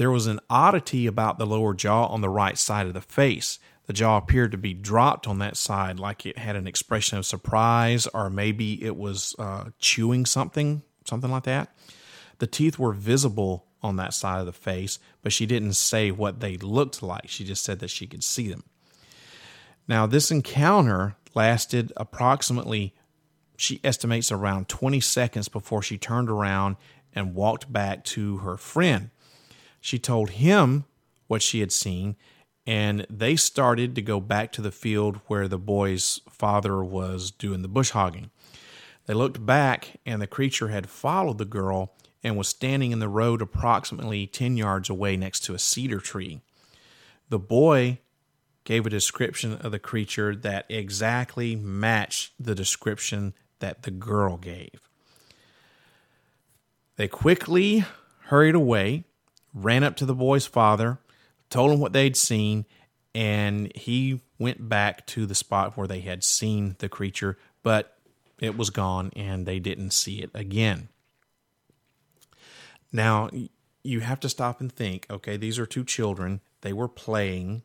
[0.00, 3.58] There was an oddity about the lower jaw on the right side of the face.
[3.84, 7.26] The jaw appeared to be dropped on that side, like it had an expression of
[7.26, 11.76] surprise, or maybe it was uh, chewing something, something like that.
[12.38, 16.40] The teeth were visible on that side of the face, but she didn't say what
[16.40, 17.28] they looked like.
[17.28, 18.64] She just said that she could see them.
[19.86, 22.94] Now, this encounter lasted approximately,
[23.58, 26.76] she estimates, around 20 seconds before she turned around
[27.14, 29.10] and walked back to her friend.
[29.80, 30.84] She told him
[31.26, 32.16] what she had seen,
[32.66, 37.62] and they started to go back to the field where the boy's father was doing
[37.62, 38.30] the bush hogging.
[39.06, 43.08] They looked back, and the creature had followed the girl and was standing in the
[43.08, 46.42] road approximately 10 yards away next to a cedar tree.
[47.30, 47.98] The boy
[48.64, 54.88] gave a description of the creature that exactly matched the description that the girl gave.
[56.96, 57.84] They quickly
[58.24, 59.04] hurried away
[59.54, 60.98] ran up to the boy's father,
[61.48, 62.66] told him what they'd seen,
[63.14, 67.98] and he went back to the spot where they had seen the creature, but
[68.40, 70.88] it was gone and they didn't see it again.
[72.92, 73.30] Now,
[73.82, 76.40] you have to stop and think okay, these are two children.
[76.62, 77.62] They were playing.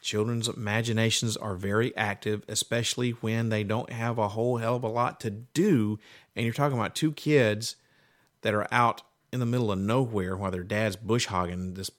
[0.00, 4.88] Children's imaginations are very active, especially when they don't have a whole hell of a
[4.88, 5.98] lot to do.
[6.36, 7.76] And you're talking about two kids
[8.42, 9.02] that are out
[9.34, 11.90] in the middle of nowhere while their dad's bush hogging this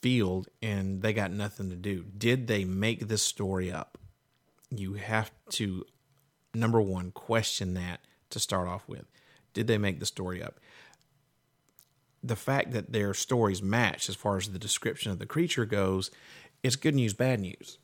[0.00, 2.04] field and they got nothing to do.
[2.18, 3.96] Did they make this story up?
[4.70, 5.86] You have to,
[6.52, 9.04] number one, question that to start off with.
[9.54, 10.58] Did they make the story up?
[12.24, 16.10] The fact that their stories match as far as the description of the creature goes
[16.64, 17.78] is good news, bad news.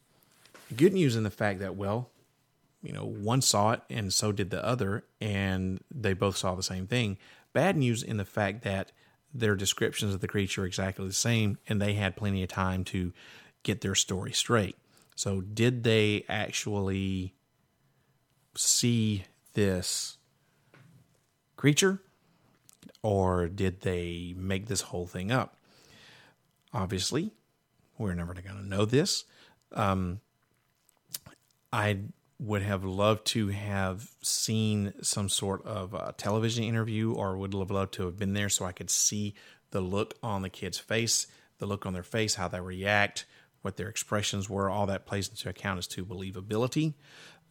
[0.76, 2.10] Good news in the fact that, well,
[2.82, 6.62] you know, one saw it and so did the other, and they both saw the
[6.64, 7.18] same thing.
[7.52, 8.90] Bad news in the fact that
[9.38, 13.12] their descriptions of the creature exactly the same, and they had plenty of time to
[13.62, 14.76] get their story straight.
[15.14, 17.34] So, did they actually
[18.54, 19.24] see
[19.54, 20.18] this
[21.56, 22.00] creature,
[23.02, 25.56] or did they make this whole thing up?
[26.72, 27.32] Obviously,
[27.98, 29.24] we're never going to know this.
[29.72, 30.20] Um,
[31.72, 31.98] I
[32.38, 37.70] would have loved to have seen some sort of a television interview or would have
[37.70, 39.34] loved to have been there so I could see
[39.70, 41.26] the look on the kid's face,
[41.58, 43.24] the look on their face, how they react,
[43.62, 44.68] what their expressions were.
[44.68, 46.94] All that plays into account as to believability.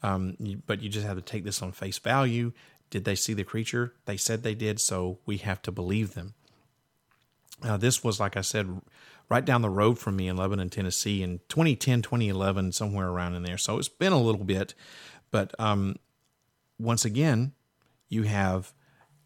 [0.04, 2.52] Um, but you just have to take this on face value.
[2.92, 3.94] Did they see the creature?
[4.06, 6.36] They said they did, so we have to believe them.
[7.64, 8.82] Uh, this was, like I said,
[9.30, 13.44] right down the road from me in Lebanon, Tennessee in 2010, 2011, somewhere around in
[13.44, 13.58] there.
[13.58, 14.74] So it's been a little bit.
[15.32, 15.96] But um,
[16.80, 17.54] once again,
[18.10, 18.74] you have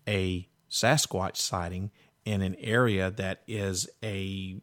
[0.08, 1.92] a Sasquatch sighting
[2.26, 4.62] in an area that is a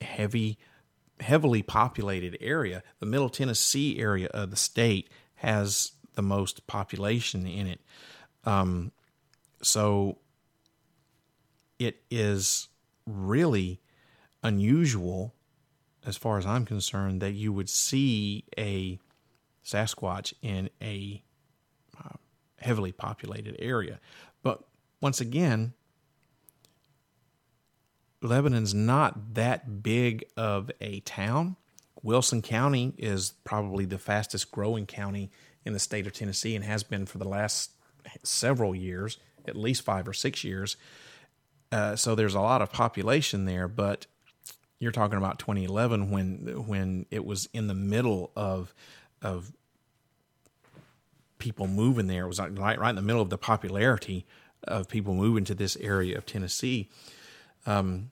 [0.00, 0.58] heavy,
[1.20, 2.82] heavily populated area.
[3.00, 7.80] The Middle Tennessee area of the state has the most population in it.
[8.44, 8.92] Um,
[9.62, 10.18] so
[11.78, 12.68] it is
[13.06, 13.80] really
[14.42, 15.34] unusual,
[16.04, 18.98] as far as I'm concerned, that you would see a
[19.64, 21.22] Sasquatch in a
[21.98, 22.16] uh,
[22.58, 24.00] heavily populated area.
[24.42, 24.62] But
[25.00, 25.74] once again,
[28.22, 31.56] Lebanon's not that big of a town.
[32.02, 35.30] Wilson County is probably the fastest growing county
[35.64, 37.72] in the state of Tennessee and has been for the last
[38.22, 40.76] several years, at least five or six years.
[41.72, 44.06] Uh, so there's a lot of population there, but
[44.80, 48.74] you're talking about 2011 when when it was in the middle of
[49.22, 49.52] of
[51.38, 52.24] people moving there.
[52.24, 54.26] It was like right, right in the middle of the popularity
[54.64, 56.88] of people moving to this area of Tennessee.
[57.66, 58.10] Um,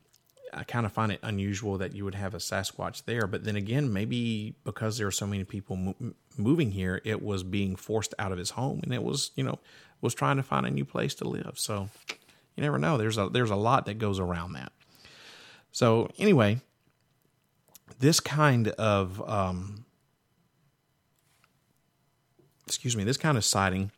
[0.52, 3.26] I kind of find it unusual that you would have a Sasquatch there.
[3.26, 7.42] But then again, maybe because there are so many people mo- moving here, it was
[7.42, 9.58] being forced out of his home, and it was you know
[10.00, 11.52] was trying to find a new place to live.
[11.56, 11.88] So
[12.56, 12.98] you never know.
[12.98, 14.72] There's a there's a lot that goes around that.
[15.72, 16.60] So anyway,
[17.98, 19.84] this kind of um,
[22.68, 23.90] excuse me, this kind of sighting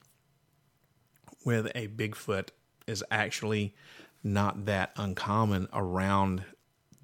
[1.45, 2.49] with a Bigfoot
[2.87, 3.75] is actually
[4.23, 6.45] not that uncommon around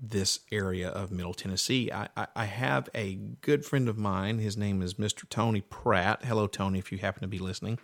[0.01, 1.91] this area of Middle Tennessee.
[1.91, 4.39] I, I, I, have a good friend of mine.
[4.39, 5.27] His name is Mr.
[5.29, 6.25] Tony Pratt.
[6.25, 7.79] Hello, Tony, if you happen to be listening.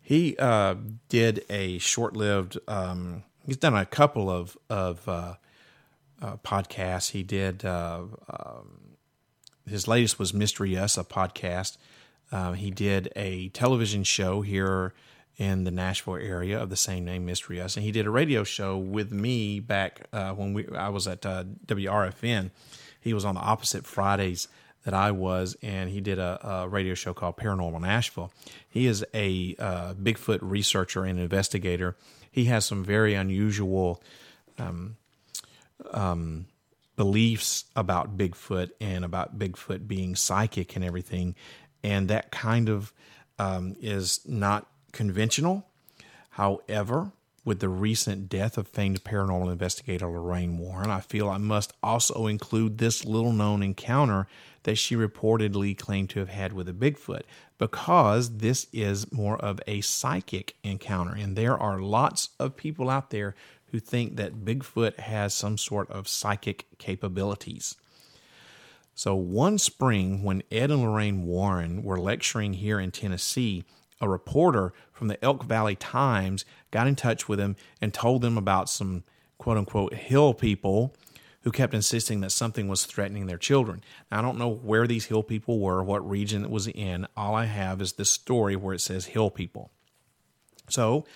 [0.00, 0.76] He uh,
[1.10, 5.34] did a short lived, um, he's done a couple of, of uh,
[6.20, 7.10] uh, podcasts.
[7.10, 8.96] He did, uh, um,
[9.66, 11.76] his latest was Mystery Us, a podcast.
[12.30, 14.92] Uh, he did a television show here
[15.38, 18.42] in the Nashville area of the same name, Mystery Us, and he did a radio
[18.44, 22.50] show with me back uh, when we I was at uh, WRFN.
[23.00, 24.48] He was on the opposite Fridays
[24.84, 28.32] that I was, and he did a, a radio show called Paranormal Nashville.
[28.68, 31.96] He is a uh, Bigfoot researcher and investigator.
[32.30, 34.02] He has some very unusual
[34.58, 34.96] um,
[35.92, 36.46] um,
[36.96, 41.34] beliefs about Bigfoot and about Bigfoot being psychic and everything,
[41.82, 42.92] and that kind of
[43.38, 45.66] um, is not conventional.
[46.30, 47.12] However,
[47.44, 52.26] with the recent death of famed paranormal investigator Lorraine Warren, I feel I must also
[52.26, 54.26] include this little known encounter
[54.64, 57.22] that she reportedly claimed to have had with a Bigfoot
[57.56, 61.14] because this is more of a psychic encounter.
[61.14, 63.34] And there are lots of people out there
[63.70, 67.76] who think that Bigfoot has some sort of psychic capabilities.
[68.94, 73.64] So, one spring, when Ed and Lorraine Warren were lecturing here in Tennessee,
[74.00, 78.36] a reporter from the Elk Valley Times got in touch with them and told them
[78.36, 79.04] about some
[79.38, 80.94] quote unquote hill people
[81.42, 83.82] who kept insisting that something was threatening their children.
[84.10, 87.06] Now, I don't know where these hill people were, what region it was in.
[87.16, 89.70] All I have is this story where it says hill people.
[90.68, 91.06] So,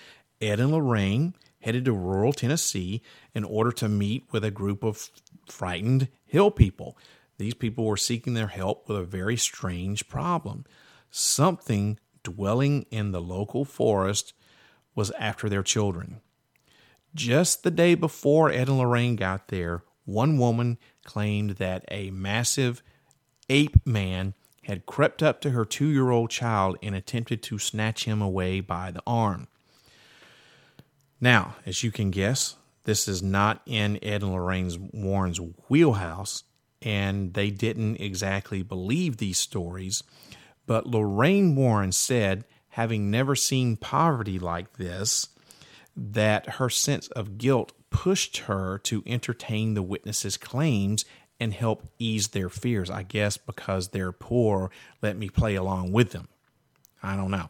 [0.41, 3.01] Ed and Lorraine headed to rural Tennessee
[3.33, 5.09] in order to meet with a group of
[5.47, 6.97] frightened hill people.
[7.37, 10.65] These people were seeking their help with a very strange problem.
[11.09, 14.33] Something dwelling in the local forest
[14.93, 16.21] was after their children.
[17.15, 22.83] Just the day before Ed and Lorraine got there, one woman claimed that a massive
[23.49, 24.33] ape man
[24.63, 28.59] had crept up to her two year old child and attempted to snatch him away
[28.59, 29.47] by the arm.
[31.23, 36.43] Now, as you can guess, this is not in Ed and Lorraine's Warren's wheelhouse,
[36.81, 40.03] and they didn't exactly believe these stories
[40.65, 45.29] but Lorraine Warren said, having never seen poverty like this,
[45.95, 51.05] that her sense of guilt pushed her to entertain the witnesses' claims
[51.39, 52.89] and help ease their fears.
[52.89, 54.71] I guess because they're poor,
[55.01, 56.27] let me play along with them.
[57.01, 57.49] I don't know.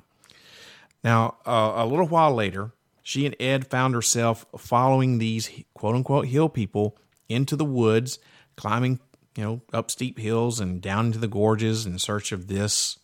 [1.04, 2.72] Now, uh, a little while later,
[3.04, 6.97] she and Ed found herself following these quote unquote hill people
[7.28, 8.18] into the woods,
[8.56, 8.99] climbing,
[9.36, 12.97] you know, up steep hills and down into the gorges in search of this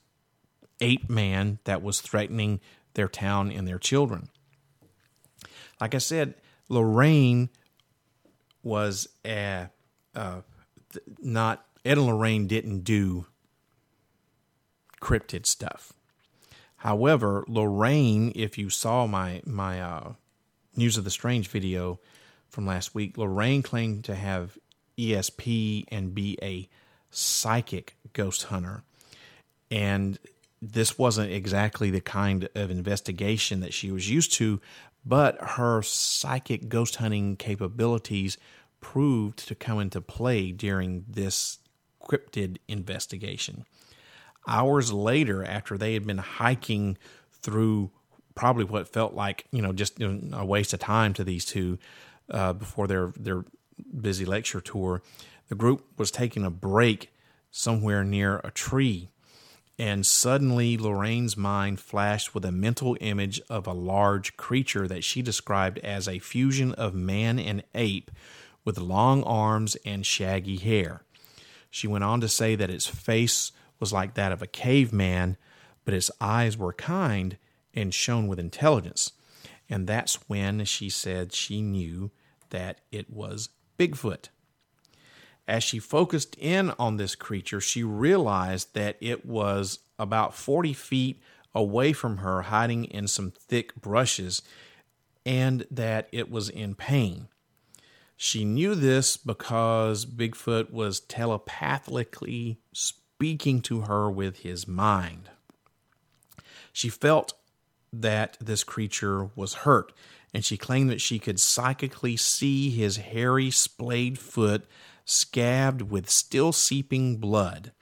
[0.80, 2.62] ape man that was threatening
[2.94, 4.30] their town and their children.
[5.82, 6.36] Like I said,
[6.70, 7.50] Lorraine
[8.64, 9.70] was a,
[10.16, 10.42] uh,
[11.20, 13.26] not Ed and Lorraine didn't do
[15.02, 15.94] cryptid stuff.
[16.80, 20.14] However, Lorraine, if you saw my my uh,
[20.76, 22.00] News of the Strange video
[22.48, 24.58] from last week, Lorraine claimed to have
[24.98, 26.70] ESP and be a
[27.12, 28.84] psychic ghost hunter.
[29.70, 30.20] And
[30.62, 34.62] this wasn't exactly the kind of investigation that she was used to,
[35.06, 38.38] but her psychic ghost hunting capabilities
[38.80, 41.60] proved to come into play during this
[42.02, 43.66] cryptid investigation.
[44.50, 46.98] Hours later, after they had been hiking
[47.32, 47.92] through
[48.34, 51.78] probably what felt like you know just a waste of time to these two
[52.32, 53.46] uh, before their their
[54.02, 55.04] busy lecture tour,
[55.50, 57.14] the group was taking a break
[57.52, 59.10] somewhere near a tree.
[59.78, 65.22] And suddenly, Lorraine's mind flashed with a mental image of a large creature that she
[65.22, 68.12] described as a fusion of man and ape
[68.66, 71.04] with long arms and shaggy hair.
[71.70, 75.38] She went on to say that its face was like that of a caveman,
[75.86, 77.38] but his eyes were kind
[77.74, 79.12] and shone with intelligence.
[79.70, 82.12] And that's when she said she knew
[82.50, 84.30] that it was Bigfoot.
[85.48, 91.22] As she focused in on this creature, she realized that it was about 40 feet
[91.56, 94.42] away from her, hiding in some thick brushes,
[95.26, 97.28] and that it was in pain.
[98.16, 102.60] She knew this because Bigfoot was telepathically
[103.20, 105.30] speaking to her with his mind.
[106.72, 107.34] She felt
[107.92, 109.92] that this creature was hurt,
[110.34, 114.66] and she claimed that she could psychically see his hairy, splayed foot
[115.04, 117.74] scabbed with still seeping blood.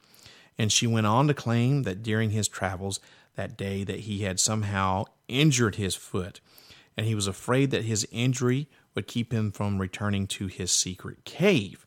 [0.58, 3.00] And she went on to claim that during his travels
[3.36, 6.40] that day that he had somehow injured his foot,
[6.98, 11.26] and he was afraid that his injury would keep him from returning to his secret
[11.26, 11.86] cave,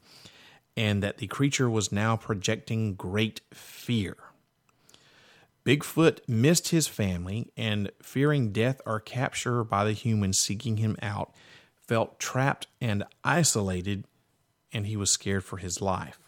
[0.76, 4.16] and that the creature was now projecting great fear.
[5.64, 11.34] Bigfoot missed his family and, fearing death or capture by the humans seeking him out,
[11.86, 14.04] felt trapped and isolated,
[14.72, 16.18] and he was scared for his life.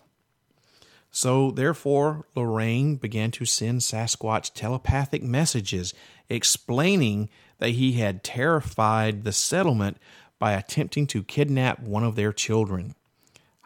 [1.10, 5.92] So, therefore, Lorraine began to send Sasquatch telepathic messages
[6.28, 7.28] explaining
[7.58, 9.98] that he had terrified the settlement
[10.38, 12.94] by attempting to kidnap one of their children.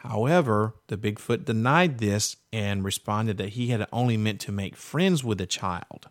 [0.07, 5.21] However, the Bigfoot denied this and responded that he had only meant to make friends
[5.23, 6.07] with the child.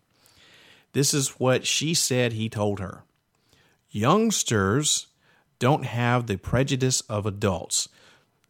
[0.92, 3.04] This is what she said he told her
[3.90, 5.06] Youngsters
[5.58, 7.88] don't have the prejudice of adults.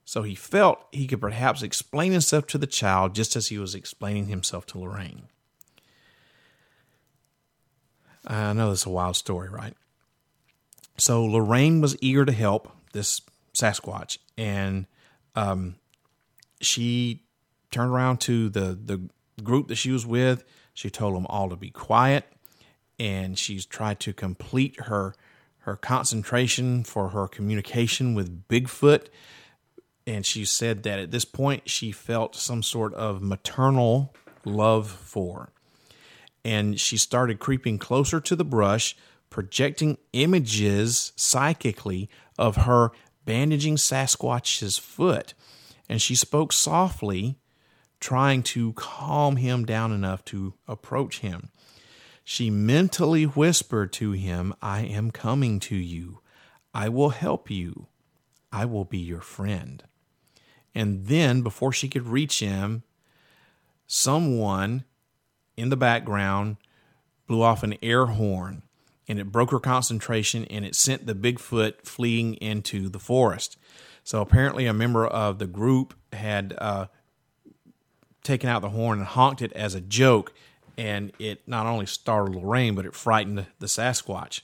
[0.04, 3.74] So he felt he could perhaps explain himself to the child just as he was
[3.74, 5.28] explaining himself to Lorraine.
[8.26, 9.74] I know this is a wild story, right?
[10.98, 13.20] So Lorraine was eager to help this
[13.54, 14.86] Sasquatch, and
[15.36, 15.76] um,
[16.60, 17.22] she
[17.70, 19.08] turned around to the the
[19.42, 20.44] group that she was with.
[20.74, 22.24] She told them all to be quiet,
[22.98, 25.14] and she's tried to complete her
[25.60, 29.06] her concentration for her communication with Bigfoot.
[30.06, 34.14] And she said that at this point she felt some sort of maternal
[34.44, 35.50] love for.
[36.44, 38.96] And she started creeping closer to the brush,
[39.28, 42.08] projecting images psychically
[42.38, 42.92] of her
[43.26, 45.34] bandaging Sasquatch's foot,
[45.86, 47.36] and she spoke softly,
[48.00, 51.50] trying to calm him down enough to approach him.
[52.24, 56.20] She mentally whispered to him, I am coming to you.
[56.72, 57.88] I will help you.
[58.50, 59.82] I will be your friend.
[60.74, 62.82] And then, before she could reach him,
[63.86, 64.84] someone
[65.56, 66.56] in the background
[67.26, 68.62] blew off an air horn
[69.08, 73.56] and it broke her concentration and it sent the Bigfoot fleeing into the forest.
[74.04, 76.86] So apparently, a member of the group had uh,
[78.22, 80.32] taken out the horn and honked it as a joke,
[80.78, 84.42] and it not only startled Lorraine, but it frightened the Sasquatch.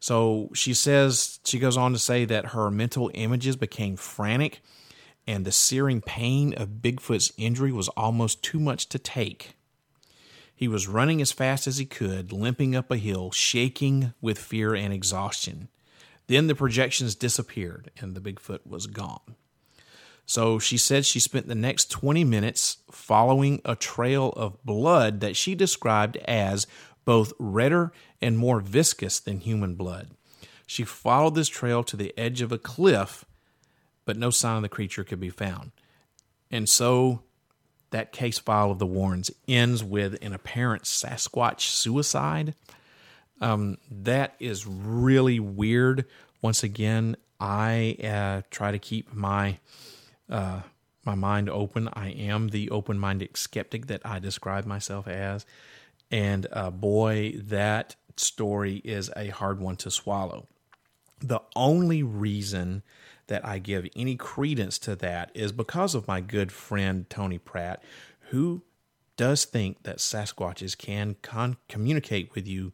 [0.00, 4.60] So she says, she goes on to say that her mental images became frantic,
[5.26, 9.56] and the searing pain of Bigfoot's injury was almost too much to take.
[10.56, 14.74] He was running as fast as he could, limping up a hill, shaking with fear
[14.74, 15.68] and exhaustion.
[16.28, 19.36] Then the projections disappeared and the Bigfoot was gone.
[20.24, 25.36] So she said she spent the next 20 minutes following a trail of blood that
[25.36, 26.66] she described as
[27.04, 30.08] both redder and more viscous than human blood.
[30.66, 33.24] She followed this trail to the edge of a cliff,
[34.04, 35.70] but no sign of the creature could be found.
[36.50, 37.22] And so
[37.96, 42.54] that case file of the Warrens ends with an apparent Sasquatch suicide.
[43.40, 46.04] Um, that is really weird.
[46.42, 49.60] Once again, I uh, try to keep my
[50.28, 50.60] uh,
[51.06, 51.88] my mind open.
[51.94, 55.46] I am the open minded skeptic that I describe myself as,
[56.10, 60.48] and uh, boy, that story is a hard one to swallow.
[61.20, 62.82] The only reason
[63.28, 67.82] that I give any credence to that is because of my good friend Tony Pratt,
[68.30, 68.62] who
[69.16, 72.72] does think that Sasquatches can con- communicate with you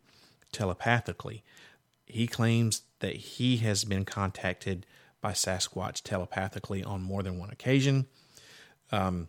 [0.51, 1.43] telepathically.
[2.07, 4.87] He claims that he has been contacted
[5.21, 8.07] by Sasquatch telepathically on more than one occasion.
[8.91, 9.29] Um,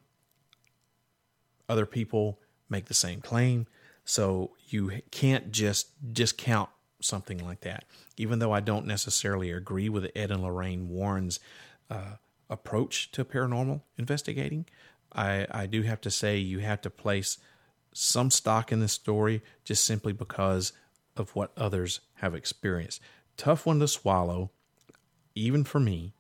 [1.70, 3.68] other people make the same claim.
[4.04, 6.70] So you can't just discount
[7.04, 7.86] something like that.
[8.18, 11.40] Even though I don't necessarily agree with Ed and Lorraine Warren's
[11.90, 12.16] uh,
[12.50, 14.66] approach to paranormal investigating,
[15.14, 17.38] I, I do have to say you have to place
[17.94, 20.74] some stock in this story just simply because
[21.16, 23.02] of what others have experienced.
[23.38, 24.52] Tough one to swallow,
[25.36, 26.14] even for me,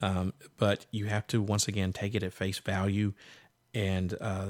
[0.00, 3.14] um, but you have to once again take it at face value.
[3.74, 4.48] And uh,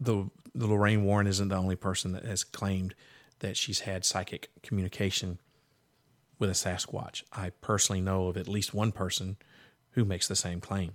[0.00, 2.94] the the Lorraine Warren isn't the only person that has claimed
[3.40, 5.38] that she's had psychic communication
[6.38, 7.22] with a Sasquatch.
[7.32, 9.36] I personally know of at least one person
[9.92, 10.92] who makes the same claim.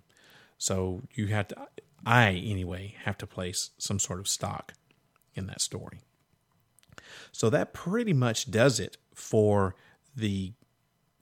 [0.57, 1.67] So you have to,
[2.05, 4.73] I anyway, have to place some sort of stock
[5.35, 5.99] in that story.
[7.31, 9.75] So that pretty much does it for
[10.15, 10.53] the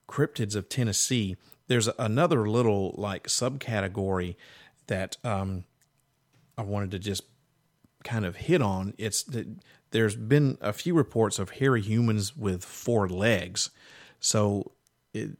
[0.07, 1.37] cryptids of Tennessee.
[1.67, 4.35] There's another little like subcategory
[4.87, 5.63] that um,
[6.57, 7.23] I wanted to just
[8.03, 8.93] kind of hit on.
[8.97, 9.47] It's that
[9.91, 13.69] there's been a few reports of hairy humans with four legs.
[14.19, 14.71] So
[15.13, 15.31] it,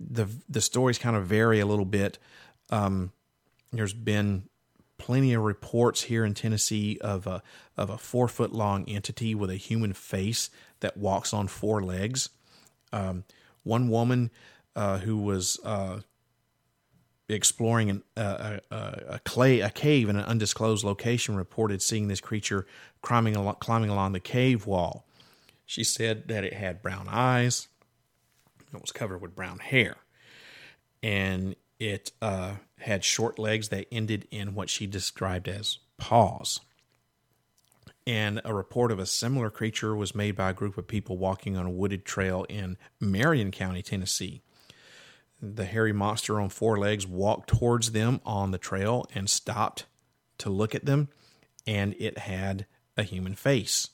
[0.00, 2.18] the the stories kind of vary a little bit.
[2.70, 3.12] Um,
[3.72, 4.44] there's been
[4.96, 7.42] plenty of reports here in Tennessee of a
[7.76, 10.50] of a four foot long entity with a human face
[10.80, 12.30] that walks on four legs.
[12.92, 13.24] Um,
[13.62, 14.30] one woman
[14.74, 16.00] uh, who was uh,
[17.28, 22.20] exploring an, uh, a, a, clay a cave in an undisclosed location reported seeing this
[22.20, 22.66] creature
[23.02, 25.06] climbing along, climbing along the cave wall.
[25.66, 27.68] She said that it had brown eyes,
[28.72, 29.96] it was covered with brown hair,
[31.02, 36.60] and it uh, had short legs that ended in what she described as paws.
[38.06, 41.58] And a report of a similar creature was made by a group of people walking
[41.58, 44.40] on a wooded trail in Marion County, Tennessee.
[45.40, 49.86] The hairy monster on four legs walked towards them on the trail and stopped
[50.38, 51.08] to look at them,
[51.66, 52.66] and it had
[52.96, 53.90] a human face.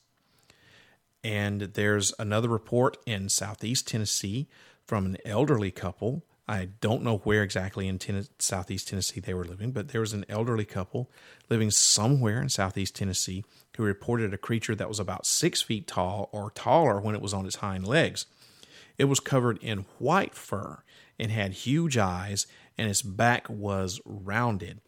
[1.23, 4.49] And there's another report in southeast Tennessee
[4.87, 6.25] from an elderly couple.
[6.47, 10.13] I don't know where exactly in ten- southeast Tennessee they were living, but there was
[10.13, 11.11] an elderly couple
[11.49, 13.45] living somewhere in southeast Tennessee
[13.77, 17.33] who reported a creature that was about six feet tall or taller when it was
[17.33, 18.27] on its hind legs.
[18.99, 20.83] It was covered in white fur
[21.19, 22.47] and had huge eyes,
[22.77, 24.81] and its back was rounded.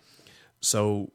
[0.60, 1.12] So,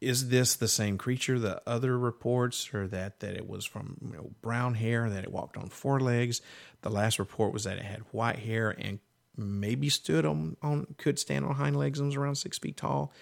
[0.00, 1.38] is this the same creature?
[1.38, 5.32] The other reports or that that it was from you know, brown hair, that it
[5.32, 6.42] walked on four legs.
[6.82, 8.98] The last report was that it had white hair and
[9.36, 13.12] maybe stood on, on could stand on hind legs and was around six feet tall.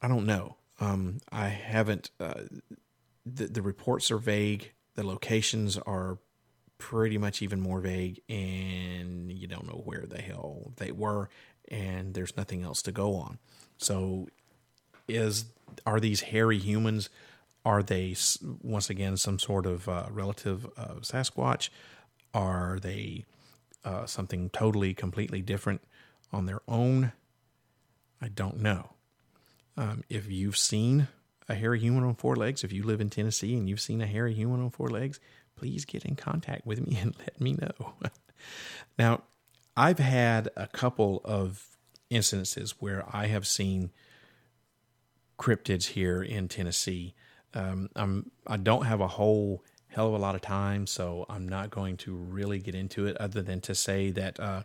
[0.00, 0.56] I don't know.
[0.80, 2.10] Um, I haven't.
[2.18, 2.42] Uh,
[3.24, 4.72] the the reports are vague.
[4.94, 6.18] The locations are
[6.82, 11.30] pretty much even more vague, and you don't know where the hell they were,
[11.68, 13.38] and there's nothing else to go on.
[13.78, 14.28] So,
[15.06, 15.44] is
[15.86, 17.08] are these hairy humans?
[17.64, 18.16] Are they
[18.62, 21.68] once again some sort of uh, relative of Sasquatch?
[22.34, 23.24] Are they
[23.84, 25.82] uh, something totally, completely different
[26.32, 27.12] on their own?
[28.20, 28.94] I don't know.
[29.76, 31.06] Um, if you've seen
[31.48, 34.06] a hairy human on four legs, if you live in Tennessee and you've seen a
[34.06, 35.20] hairy human on four legs,
[35.56, 37.94] please get in contact with me and let me know.
[38.98, 39.22] now,
[39.76, 41.66] I've had a couple of
[42.10, 43.90] instances where I have seen
[45.38, 47.14] cryptids here in Tennessee.
[47.54, 51.48] Um, I'm I don't have a whole hell of a lot of time, so I'm
[51.48, 54.62] not going to really get into it other than to say that uh,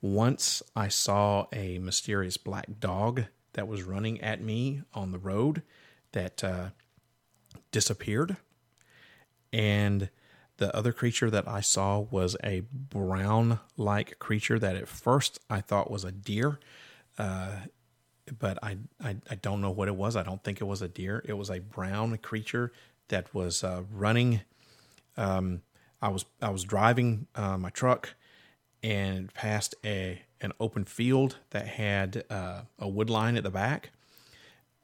[0.00, 5.62] once I saw a mysterious black dog that was running at me on the road
[6.12, 6.68] that uh,
[7.72, 8.36] disappeared.
[9.52, 10.10] And
[10.58, 15.60] the other creature that I saw was a brown like creature that at first I
[15.60, 16.58] thought was a deer.
[17.18, 17.60] Uh,
[18.38, 20.16] but I, I, I don't know what it was.
[20.16, 21.22] I don't think it was a deer.
[21.26, 22.72] It was a brown creature
[23.08, 24.40] that was uh, running.
[25.16, 25.62] Um,
[26.02, 28.14] I was I was driving uh, my truck
[28.82, 33.90] and passed a an open field that had uh, a wood line at the back.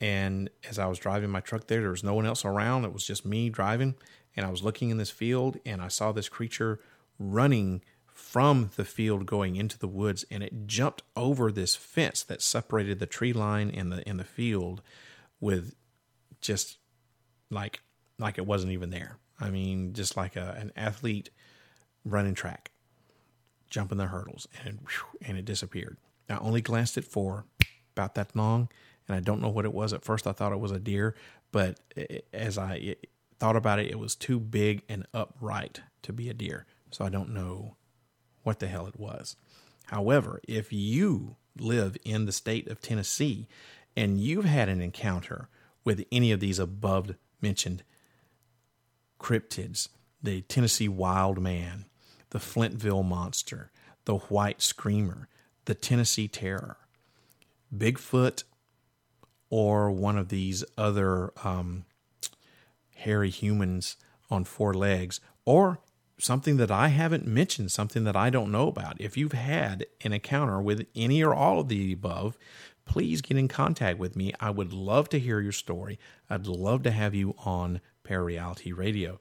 [0.00, 2.84] And as I was driving my truck there, there was no one else around.
[2.84, 3.94] It was just me driving.
[4.36, 6.80] And I was looking in this field and I saw this creature
[7.18, 12.42] running from the field going into the woods and it jumped over this fence that
[12.42, 14.82] separated the tree line and the in the field
[15.40, 15.74] with
[16.40, 16.78] just
[17.50, 17.80] like
[18.18, 19.18] like it wasn't even there.
[19.40, 21.30] I mean, just like a, an athlete
[22.04, 22.70] running track
[23.68, 24.80] jumping the hurdles, and
[25.26, 25.96] and it disappeared.
[26.28, 27.46] I only glanced at for
[27.96, 28.68] about that long,
[29.08, 29.92] and I don't know what it was.
[29.92, 31.16] At first, I thought it was a deer,
[31.50, 32.96] but eh, as I
[33.42, 36.64] thought about it, it was too big and upright to be a deer.
[36.92, 37.74] So I don't know
[38.44, 39.34] what the hell it was.
[39.86, 43.48] However, if you live in the state of Tennessee
[43.96, 45.48] and you've had an encounter
[45.82, 47.82] with any of these above mentioned
[49.18, 49.88] cryptids,
[50.22, 51.86] the Tennessee wild man,
[52.30, 53.72] the Flintville monster,
[54.04, 55.26] the white screamer,
[55.64, 56.76] the Tennessee terror,
[57.76, 58.44] Bigfoot,
[59.50, 61.86] or one of these other um,
[63.02, 63.96] hairy humans
[64.30, 65.80] on four legs, or
[66.18, 69.00] something that I haven't mentioned, something that I don't know about.
[69.00, 72.38] If you've had an encounter with any or all of the above,
[72.84, 74.32] please get in contact with me.
[74.40, 75.98] I would love to hear your story.
[76.30, 79.20] I'd love to have you on Parareality Radio.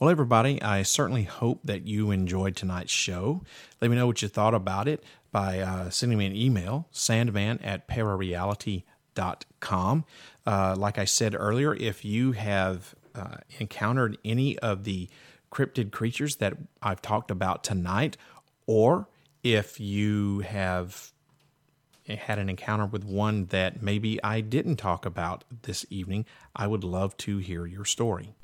[0.00, 3.42] Well, everybody, I certainly hope that you enjoyed tonight's show.
[3.80, 7.60] Let me know what you thought about it by uh, sending me an email, sandman
[7.60, 10.04] at parareality.com.
[10.46, 15.08] Uh, like I said earlier, if you have uh, encountered any of the
[15.50, 18.18] cryptid creatures that I've talked about tonight,
[18.66, 19.08] or
[19.42, 21.12] if you have
[22.06, 26.84] had an encounter with one that maybe I didn't talk about this evening, I would
[26.84, 28.34] love to hear your story.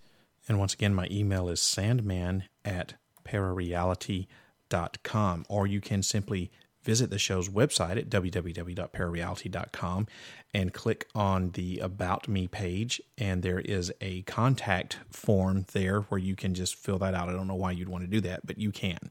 [0.49, 2.95] And once again, my email is sandman at
[3.25, 6.51] parareality.com, or you can simply
[6.83, 10.07] visit the show's website at www.parareality.com
[10.53, 13.01] and click on the About Me page.
[13.19, 17.29] And there is a contact form there where you can just fill that out.
[17.29, 19.11] I don't know why you'd want to do that, but you can.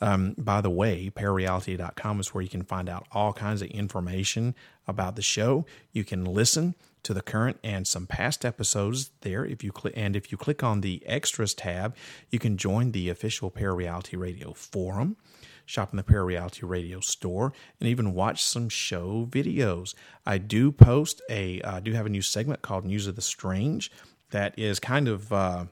[0.00, 4.54] Um, by the way, parareality.com is where you can find out all kinds of information
[4.86, 5.66] about the show.
[5.92, 9.44] You can listen to the current and some past episodes there.
[9.44, 11.96] If you click and if you click on the extras tab,
[12.30, 15.16] you can join the official Parareality Radio forum
[15.68, 19.94] shop in the Parareality Radio store, and even watch some show videos.
[20.24, 23.92] I do post a, I do have a new segment called News of the Strange
[24.30, 25.66] that is kind of uh,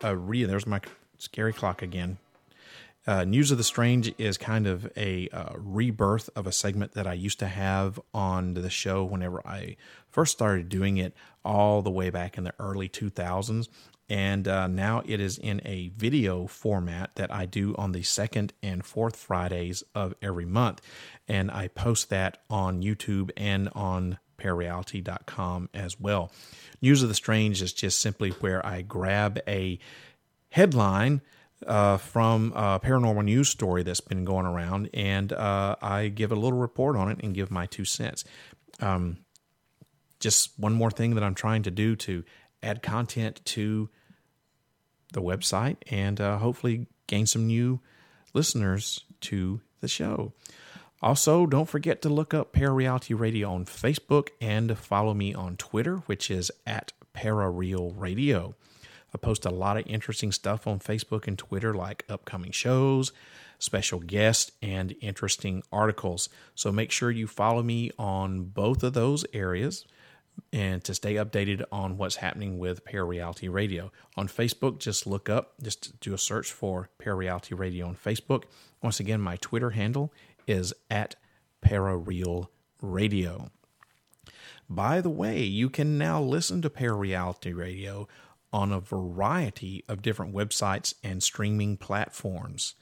[0.00, 0.44] a re.
[0.44, 0.80] There's my
[1.18, 2.18] scary clock again.
[3.04, 7.08] Uh, News of the Strange is kind of a uh, rebirth of a segment that
[7.08, 9.76] I used to have on the show whenever I
[10.08, 11.14] first started doing it
[11.44, 13.68] all the way back in the early 2000s.
[14.12, 18.52] And uh, now it is in a video format that I do on the second
[18.62, 20.82] and fourth Fridays of every month.
[21.26, 26.30] And I post that on YouTube and on parareality.com as well.
[26.82, 29.78] News of the Strange is just simply where I grab a
[30.50, 31.22] headline
[31.66, 36.36] uh, from a paranormal news story that's been going around, and uh, I give a
[36.36, 38.26] little report on it and give my two cents.
[38.78, 39.24] Um,
[40.20, 42.24] just one more thing that I'm trying to do to
[42.62, 43.88] add content to
[45.12, 47.80] the website and uh, hopefully gain some new
[48.34, 50.32] listeners to the show.
[51.02, 55.96] Also, don't forget to look up Parareality Radio on Facebook and follow me on Twitter,
[56.06, 58.54] which is at Parareal Radio.
[59.14, 63.12] I post a lot of interesting stuff on Facebook and Twitter, like upcoming shows,
[63.58, 66.28] special guests, and interesting articles.
[66.54, 69.84] So make sure you follow me on both of those areas
[70.52, 73.90] and to stay updated on what's happening with Parareality Radio.
[74.16, 78.44] On Facebook, just look up, just do a search for Parareality Radio on Facebook.
[78.82, 80.12] Once again, my Twitter handle
[80.46, 81.14] is at
[81.64, 82.48] Parareal
[82.80, 83.50] Radio.
[84.68, 88.08] By the way, you can now listen to Parareality Radio
[88.52, 92.74] on a variety of different websites and streaming platforms.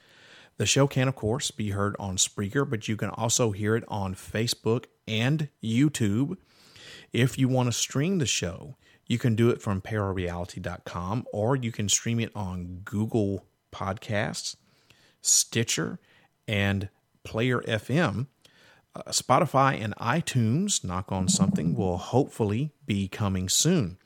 [0.57, 3.83] The show can, of course, be heard on Spreaker, but you can also hear it
[3.87, 6.37] on Facebook and YouTube.
[7.13, 11.71] If you want to stream the show, you can do it from parareality.com or you
[11.71, 14.55] can stream it on Google Podcasts,
[15.21, 15.99] Stitcher,
[16.47, 16.89] and
[17.23, 18.27] Player FM.
[18.95, 23.97] Uh, Spotify and iTunes, knock on something, will hopefully be coming soon.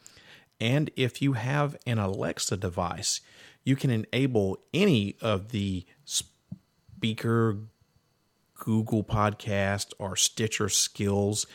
[0.60, 3.22] And if you have an Alexa device,
[3.64, 7.66] you can enable any of the Spreaker,
[8.56, 11.45] Google Podcast, or Stitcher skills,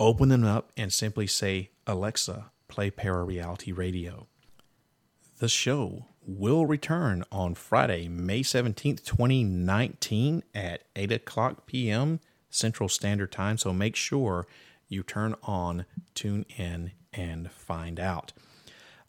[0.00, 4.26] open them up, and simply say, Alexa, play Parareality Radio.
[5.38, 12.20] The show will return on Friday, May 17th, 2019 at 8 o'clock p.m.
[12.48, 13.58] Central Standard Time.
[13.58, 14.46] So make sure
[14.88, 15.84] you turn on,
[16.14, 18.32] tune in, and find out.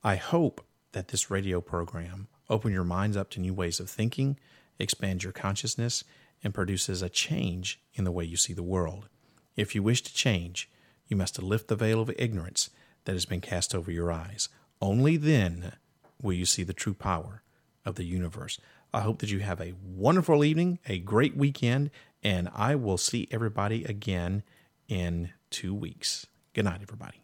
[0.03, 4.37] I hope that this radio program open your minds up to new ways of thinking,
[4.77, 6.03] expands your consciousness,
[6.43, 9.07] and produces a change in the way you see the world.
[9.55, 10.69] If you wish to change,
[11.11, 12.69] you must lift the veil of ignorance
[13.03, 14.47] that has been cast over your eyes.
[14.81, 15.73] Only then
[16.21, 17.43] will you see the true power
[17.85, 18.59] of the universe.
[18.93, 21.91] I hope that you have a wonderful evening, a great weekend,
[22.23, 24.43] and I will see everybody again
[24.87, 26.27] in two weeks.
[26.53, 27.19] Good night, everybody.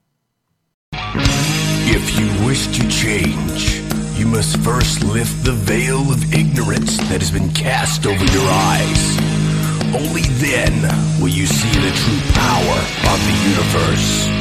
[0.92, 3.80] If you wish to change,
[4.20, 9.37] you must first lift the veil of ignorance that has been cast over your eyes.
[9.96, 10.82] Only then
[11.20, 12.80] will you see the true power
[13.14, 14.37] of the universe.